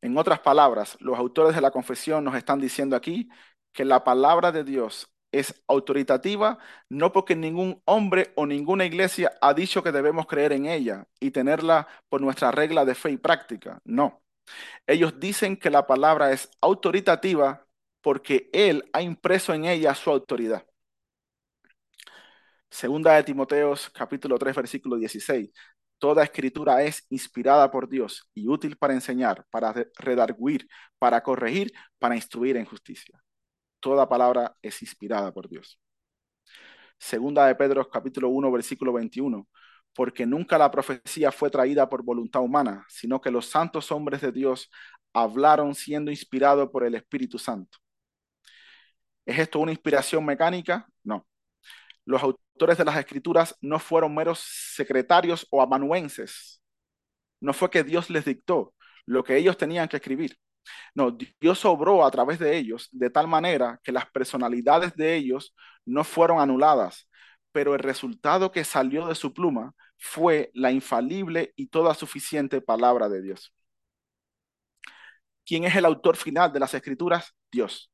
En 0.00 0.16
otras 0.16 0.40
palabras, 0.40 0.96
los 1.00 1.18
autores 1.18 1.54
de 1.54 1.60
la 1.60 1.70
confesión 1.70 2.24
nos 2.24 2.36
están 2.36 2.60
diciendo 2.60 2.96
aquí 2.96 3.28
que 3.72 3.84
la 3.84 4.04
palabra 4.04 4.52
de 4.52 4.64
Dios 4.64 5.10
es 5.32 5.62
autoritativa 5.68 6.58
no 6.88 7.12
porque 7.12 7.36
ningún 7.36 7.82
hombre 7.84 8.32
o 8.36 8.46
ninguna 8.46 8.86
iglesia 8.86 9.32
ha 9.40 9.54
dicho 9.54 9.82
que 9.82 9.92
debemos 9.92 10.26
creer 10.26 10.52
en 10.52 10.66
ella 10.66 11.06
y 11.20 11.32
tenerla 11.32 11.86
por 12.08 12.20
nuestra 12.20 12.50
regla 12.50 12.84
de 12.84 12.94
fe 12.94 13.10
y 13.12 13.16
práctica. 13.18 13.80
No. 13.84 14.22
Ellos 14.86 15.20
dicen 15.20 15.56
que 15.56 15.70
la 15.70 15.86
palabra 15.86 16.32
es 16.32 16.50
autoritativa 16.60 17.66
porque 18.02 18.50
Él 18.52 18.88
ha 18.92 19.02
impreso 19.02 19.54
en 19.54 19.66
ella 19.66 19.94
su 19.94 20.10
autoridad. 20.10 20.67
Segunda 22.70 23.14
de 23.14 23.24
Timoteos 23.24 23.90
capítulo 23.90 24.38
3 24.38 24.56
versículo 24.56 24.96
16. 24.96 25.50
Toda 25.98 26.22
escritura 26.22 26.82
es 26.84 27.04
inspirada 27.10 27.70
por 27.70 27.88
Dios 27.88 28.30
y 28.34 28.46
útil 28.48 28.76
para 28.76 28.94
enseñar, 28.94 29.44
para 29.50 29.72
redarguir, 29.98 30.68
para 30.98 31.22
corregir, 31.22 31.72
para 31.98 32.14
instruir 32.14 32.56
en 32.56 32.66
justicia. 32.66 33.20
Toda 33.80 34.08
palabra 34.08 34.56
es 34.62 34.82
inspirada 34.82 35.32
por 35.32 35.48
Dios. 35.48 35.80
Segunda 36.98 37.46
de 37.46 37.54
Pedro 37.54 37.88
capítulo 37.88 38.28
1 38.28 38.52
versículo 38.52 38.92
21. 38.92 39.48
Porque 39.94 40.26
nunca 40.26 40.58
la 40.58 40.70
profecía 40.70 41.32
fue 41.32 41.50
traída 41.50 41.88
por 41.88 42.04
voluntad 42.04 42.42
humana, 42.42 42.84
sino 42.88 43.20
que 43.20 43.30
los 43.30 43.46
santos 43.46 43.90
hombres 43.90 44.20
de 44.20 44.30
Dios 44.32 44.70
hablaron 45.12 45.74
siendo 45.74 46.10
inspirados 46.10 46.70
por 46.70 46.84
el 46.84 46.94
Espíritu 46.94 47.38
Santo. 47.38 47.78
¿Es 49.26 49.38
esto 49.38 49.60
una 49.60 49.72
inspiración 49.72 50.24
mecánica? 50.24 50.86
No. 51.04 51.26
Los 52.04 52.22
autores 52.22 52.47
de 52.58 52.84
las 52.84 52.96
escrituras 52.96 53.56
no 53.60 53.78
fueron 53.78 54.14
meros 54.14 54.40
secretarios 54.40 55.46
o 55.50 55.62
amanuenses. 55.62 56.60
No 57.40 57.52
fue 57.52 57.70
que 57.70 57.84
Dios 57.84 58.10
les 58.10 58.24
dictó 58.24 58.74
lo 59.06 59.24
que 59.24 59.36
ellos 59.36 59.56
tenían 59.56 59.88
que 59.88 59.96
escribir. 59.98 60.38
No, 60.94 61.16
Dios 61.40 61.64
obró 61.64 62.04
a 62.04 62.10
través 62.10 62.38
de 62.38 62.56
ellos 62.56 62.88
de 62.92 63.10
tal 63.10 63.28
manera 63.28 63.80
que 63.82 63.92
las 63.92 64.06
personalidades 64.10 64.94
de 64.96 65.14
ellos 65.16 65.54
no 65.86 66.04
fueron 66.04 66.40
anuladas, 66.40 67.08
pero 67.52 67.74
el 67.74 67.80
resultado 67.80 68.52
que 68.52 68.64
salió 68.64 69.06
de 69.06 69.14
su 69.14 69.32
pluma 69.32 69.74
fue 69.96 70.50
la 70.54 70.70
infalible 70.72 71.52
y 71.56 71.68
toda 71.68 71.94
suficiente 71.94 72.60
palabra 72.60 73.08
de 73.08 73.22
Dios. 73.22 73.52
¿Quién 75.46 75.64
es 75.64 75.74
el 75.76 75.86
autor 75.86 76.16
final 76.16 76.52
de 76.52 76.60
las 76.60 76.74
escrituras? 76.74 77.34
Dios. 77.50 77.90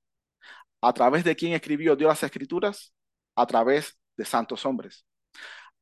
¿A 0.81 0.93
través 0.93 1.25
de 1.25 1.37
quién 1.37 1.53
escribió 1.55 1.97
Dios 1.97 2.09
las 2.09 2.23
escrituras? 2.25 2.93
A 3.37 3.47
través 3.47 3.99
de 4.17 4.25
santos 4.25 4.65
hombres. 4.67 5.05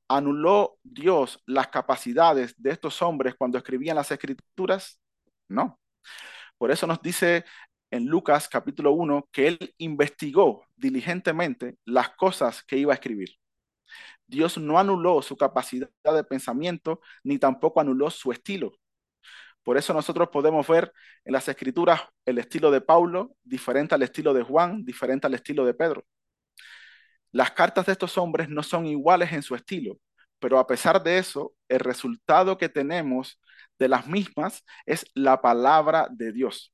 ¿Anuló 0.08 0.78
Dios 0.82 1.42
las 1.46 1.68
capacidades 1.68 2.54
de 2.58 2.70
estos 2.70 3.00
hombres 3.02 3.34
cuando 3.36 3.58
escribían 3.58 3.96
las 3.96 4.10
escrituras? 4.10 5.00
No. 5.48 5.80
Por 6.58 6.70
eso 6.70 6.86
nos 6.86 7.00
dice 7.02 7.44
en 7.90 8.06
Lucas 8.06 8.48
capítulo 8.48 8.92
1 8.92 9.28
que 9.32 9.48
él 9.48 9.74
investigó 9.78 10.66
diligentemente 10.76 11.76
las 11.84 12.10
cosas 12.10 12.62
que 12.62 12.78
iba 12.78 12.92
a 12.92 12.96
escribir. 12.96 13.30
Dios 14.26 14.58
no 14.58 14.78
anuló 14.78 15.22
su 15.22 15.36
capacidad 15.36 15.88
de 16.02 16.24
pensamiento 16.24 17.00
ni 17.22 17.38
tampoco 17.38 17.80
anuló 17.80 18.10
su 18.10 18.32
estilo. 18.32 18.72
Por 19.62 19.76
eso 19.76 19.94
nosotros 19.94 20.28
podemos 20.30 20.66
ver 20.66 20.92
en 21.24 21.32
las 21.32 21.48
escrituras 21.48 22.02
el 22.24 22.38
estilo 22.38 22.70
de 22.70 22.80
Pablo 22.80 23.36
diferente 23.42 23.94
al 23.94 24.02
estilo 24.02 24.34
de 24.34 24.42
Juan, 24.42 24.84
diferente 24.84 25.26
al 25.26 25.34
estilo 25.34 25.64
de 25.64 25.74
Pedro. 25.74 26.04
Las 27.32 27.50
cartas 27.52 27.86
de 27.86 27.92
estos 27.92 28.18
hombres 28.18 28.48
no 28.48 28.62
son 28.62 28.86
iguales 28.86 29.32
en 29.32 29.42
su 29.42 29.54
estilo, 29.54 29.98
pero 30.38 30.58
a 30.58 30.66
pesar 30.66 31.02
de 31.02 31.18
eso, 31.18 31.54
el 31.68 31.80
resultado 31.80 32.58
que 32.58 32.68
tenemos 32.68 33.40
de 33.78 33.88
las 33.88 34.06
mismas 34.06 34.64
es 34.86 35.06
la 35.14 35.40
palabra 35.40 36.08
de 36.10 36.32
Dios. 36.32 36.72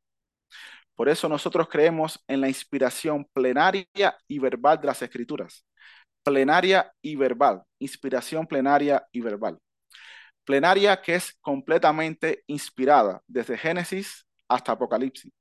Por 0.94 1.08
eso 1.08 1.28
nosotros 1.28 1.68
creemos 1.68 2.22
en 2.26 2.40
la 2.40 2.48
inspiración 2.48 3.24
plenaria 3.32 3.86
y 4.26 4.38
verbal 4.40 4.80
de 4.80 4.86
las 4.88 5.00
escrituras. 5.00 5.64
Plenaria 6.24 6.92
y 7.00 7.14
verbal, 7.14 7.62
inspiración 7.78 8.46
plenaria 8.46 9.06
y 9.12 9.20
verbal. 9.20 9.58
Plenaria 10.44 11.00
que 11.00 11.14
es 11.14 11.34
completamente 11.40 12.42
inspirada 12.48 13.22
desde 13.28 13.56
Génesis 13.56 14.26
hasta 14.48 14.72
Apocalipsis. 14.72 15.32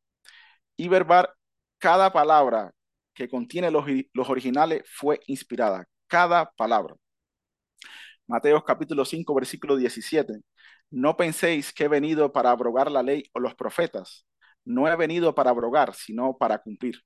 Y 0.78 0.88
verbal, 0.90 1.30
cada 1.80 2.12
palabra 2.14 2.72
que 3.18 3.28
contiene 3.28 3.72
los, 3.72 3.86
los 4.14 4.30
originales 4.30 4.84
fue 4.86 5.20
inspirada. 5.26 5.88
Cada 6.08 6.52
palabra. 6.52 6.96
Mateo 8.28 8.64
capítulo 8.64 9.06
5, 9.06 9.34
versículo 9.34 9.76
17. 9.76 10.34
No 10.92 11.18
penséis 11.18 11.74
que 11.74 11.86
he 11.86 11.88
venido 11.88 12.32
para 12.32 12.52
abrogar 12.52 12.92
la 12.92 13.02
ley 13.02 13.24
o 13.34 13.40
los 13.40 13.56
profetas. 13.56 14.28
No 14.66 14.88
he 14.88 14.96
venido 14.96 15.34
para 15.34 15.50
abrogar, 15.50 15.96
sino 15.96 16.38
para 16.38 16.60
cumplir. 16.60 17.02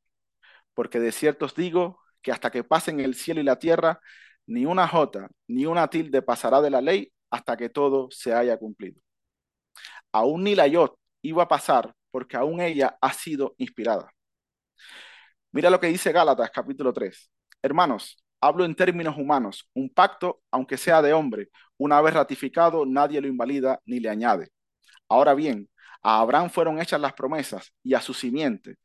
Porque 0.74 1.00
de 1.00 1.14
cierto 1.14 1.46
os 1.46 1.56
digo 1.56 2.00
que 2.22 2.32
hasta 2.34 2.52
que 2.52 2.64
pasen 2.66 3.00
el 3.00 3.16
cielo 3.16 3.40
y 3.42 3.44
la 3.46 3.58
tierra, 3.60 4.02
ni 4.48 4.66
una 4.66 4.88
jota 4.88 5.30
ni 5.48 5.66
una 5.66 5.90
tilde 5.90 6.22
pasará 6.22 6.62
de 6.62 6.72
la 6.72 6.82
ley 6.82 7.14
hasta 7.30 7.56
que 7.58 7.70
todo 7.70 8.10
se 8.12 8.34
haya 8.34 8.58
cumplido. 8.58 9.00
Aún 10.12 10.44
ni 10.44 10.56
la 10.56 10.68
yot 10.68 10.96
iba 11.22 11.44
a 11.44 11.48
pasar 11.48 11.94
porque 12.12 12.36
aún 12.38 12.60
ella 12.62 12.98
ha 13.02 13.14
sido 13.14 13.56
inspirada. 13.58 14.12
Mira 15.52 15.70
lo 15.70 15.80
que 15.80 15.88
dice 15.88 16.12
Gálatas 16.14 16.50
capítulo 16.52 16.94
3. 16.94 17.30
Hermanos, 17.62 18.18
hablo 18.40 18.64
en 18.64 18.74
términos 18.74 19.18
humanos. 19.18 19.70
Un 19.74 19.90
pacto, 19.90 20.42
aunque 20.50 20.78
sea 20.78 21.02
de 21.02 21.14
hombre, 21.14 21.50
una 21.78 22.00
vez 22.02 22.14
ratificado, 22.14 22.86
nadie 22.86 23.20
lo 23.20 23.28
invalida 23.28 23.82
ni 23.86 24.00
le 24.00 24.10
añade. 24.10 24.50
Ahora 25.10 25.34
bien, 25.34 25.70
a 26.04 26.22
Abraham 26.22 26.50
fueron 26.50 26.80
hechas 26.82 27.02
las 27.02 27.14
promesas 27.14 27.74
y 27.84 27.94
a 27.96 28.02
su 28.02 28.14
simiente. 28.14 28.78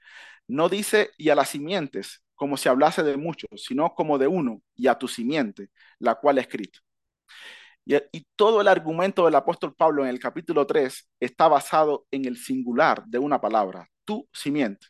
No 0.49 0.69
dice 0.69 1.11
y 1.19 1.31
a 1.31 1.37
las 1.37 1.51
simientes 1.51 2.25
como 2.35 2.57
si 2.57 2.69
hablase 2.69 3.03
de 3.03 3.17
muchos, 3.17 3.49
sino 3.65 3.95
como 3.95 4.19
de 4.19 4.27
uno 4.27 4.61
y 4.75 4.89
a 4.89 4.99
tu 4.99 5.09
simiente, 5.09 5.71
la 6.01 6.17
cual 6.17 6.39
he 6.39 6.43
escrito. 6.43 6.81
Y, 7.85 7.97
y, 8.13 8.27
todo 8.37 8.61
el 8.61 8.69
argumento 8.69 9.25
del 9.25 9.37
apóstol 9.37 9.75
Pablo 9.75 10.03
en 10.03 10.11
el 10.11 10.19
capítulo 10.19 10.67
3 10.67 11.09
está 11.21 11.49
basado 11.49 12.07
en 12.11 12.25
el 12.27 12.37
singular 12.37 13.05
de 13.07 13.19
una 13.19 13.41
palabra, 13.41 13.89
tu 14.05 14.29
simiente. 14.33 14.89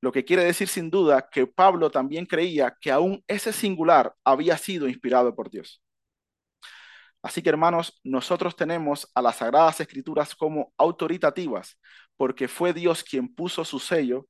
Lo 0.00 0.12
que 0.12 0.24
quiere 0.24 0.44
decir 0.44 0.68
sin 0.68 0.90
duda 0.90 1.28
que 1.30 1.46
Pablo 1.46 1.90
también 1.90 2.26
creía 2.26 2.76
que 2.80 2.90
aún 2.90 3.22
ese 3.26 3.52
singular 3.52 4.14
había 4.24 4.56
sido 4.56 4.88
inspirado 4.88 5.34
por 5.34 5.50
Dios. 5.50 5.82
Así 7.22 7.42
que 7.42 7.50
hermanos, 7.50 8.00
nosotros 8.02 8.56
tenemos 8.56 9.10
a 9.14 9.20
las 9.20 9.36
Sagradas 9.36 9.80
Escrituras 9.80 10.34
como 10.34 10.72
autoritativas, 10.78 11.78
porque 12.16 12.48
fue 12.48 12.72
Dios 12.72 13.04
quien 13.04 13.28
puso 13.34 13.64
su 13.64 13.78
sello 13.78 14.26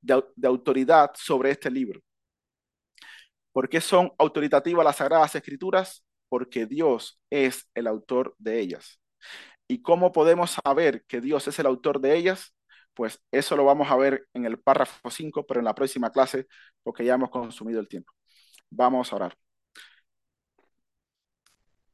de, 0.00 0.22
autoridad 0.46 1.10
sobre 1.14 1.50
este 1.50 1.70
libro. 1.70 2.00
¿Por 3.52 3.68
qué 3.68 3.80
son 3.80 4.12
autoritativas 4.18 4.84
las 4.84 4.96
Sagradas 4.96 5.34
Escrituras? 5.34 6.04
Porque 6.28 6.66
Dios 6.66 7.20
es 7.30 7.68
el 7.74 7.86
autor 7.86 8.34
de 8.38 8.60
ellas. 8.60 9.00
¿Y 9.66 9.80
cómo 9.82 10.12
podemos 10.12 10.58
saber 10.64 11.04
que 11.06 11.20
Dios 11.20 11.48
es 11.48 11.58
el 11.58 11.66
autor 11.66 12.00
de 12.00 12.16
ellas? 12.16 12.54
Pues 12.98 13.20
eso 13.30 13.56
lo 13.56 13.64
vamos 13.64 13.88
a 13.92 13.96
ver 13.96 14.26
en 14.34 14.44
el 14.44 14.58
párrafo 14.60 15.08
5, 15.08 15.46
pero 15.46 15.60
en 15.60 15.64
la 15.66 15.74
próxima 15.74 16.10
clase, 16.10 16.48
porque 16.82 17.04
ya 17.04 17.14
hemos 17.14 17.30
consumido 17.30 17.78
el 17.80 17.86
tiempo. 17.88 18.12
Vamos 18.70 19.12
a 19.12 19.16
orar. 19.16 19.38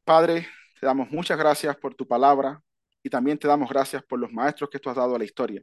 Padre, 0.04 0.46
te 0.80 0.86
damos 0.86 1.10
muchas 1.10 1.36
gracias 1.38 1.76
por 1.76 1.94
tu 1.94 2.06
palabra 2.08 2.62
y 3.02 3.10
también 3.10 3.38
te 3.38 3.46
damos 3.46 3.68
gracias 3.68 4.02
por 4.04 4.18
los 4.18 4.32
maestros 4.32 4.70
que 4.70 4.78
tú 4.78 4.88
has 4.88 4.96
dado 4.96 5.14
a 5.14 5.18
la 5.18 5.24
historia. 5.24 5.62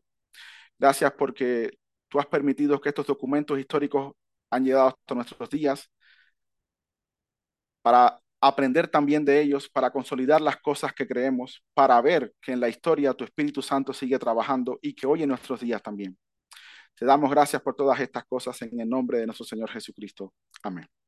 Gracias 0.80 1.12
porque 1.14 1.72
tú 2.10 2.20
has 2.20 2.28
permitido 2.28 2.80
que 2.80 2.90
estos 2.90 3.08
documentos 3.08 3.60
históricos 3.60 4.14
han 4.52 4.64
llegado 4.66 4.90
hasta 4.90 5.16
nuestros 5.16 5.50
días 5.50 5.90
para 7.82 8.20
aprender 8.42 8.88
también 8.88 9.24
de 9.24 9.40
ellos, 9.40 9.70
para 9.70 9.92
consolidar 9.92 10.42
las 10.42 10.58
cosas 10.58 10.94
que 10.94 11.08
creemos, 11.08 11.64
para 11.74 12.02
ver 12.02 12.34
que 12.42 12.52
en 12.52 12.60
la 12.60 12.68
historia 12.68 13.14
tu 13.14 13.24
Espíritu 13.24 13.62
Santo 13.62 13.94
sigue 13.94 14.18
trabajando 14.18 14.80
y 14.82 14.94
que 14.94 15.06
hoy 15.08 15.24
en 15.24 15.30
nuestros 15.30 15.60
días 15.62 15.82
también. 15.82 16.18
Te 16.96 17.06
damos 17.06 17.30
gracias 17.32 17.62
por 17.62 17.76
todas 17.76 18.00
estas 18.00 18.26
cosas 18.26 18.62
en 18.64 18.80
el 18.80 18.90
nombre 18.90 19.20
de 19.20 19.28
nuestro 19.28 19.46
Señor 19.46 19.70
Jesucristo. 19.70 20.34
Amén. 20.64 21.01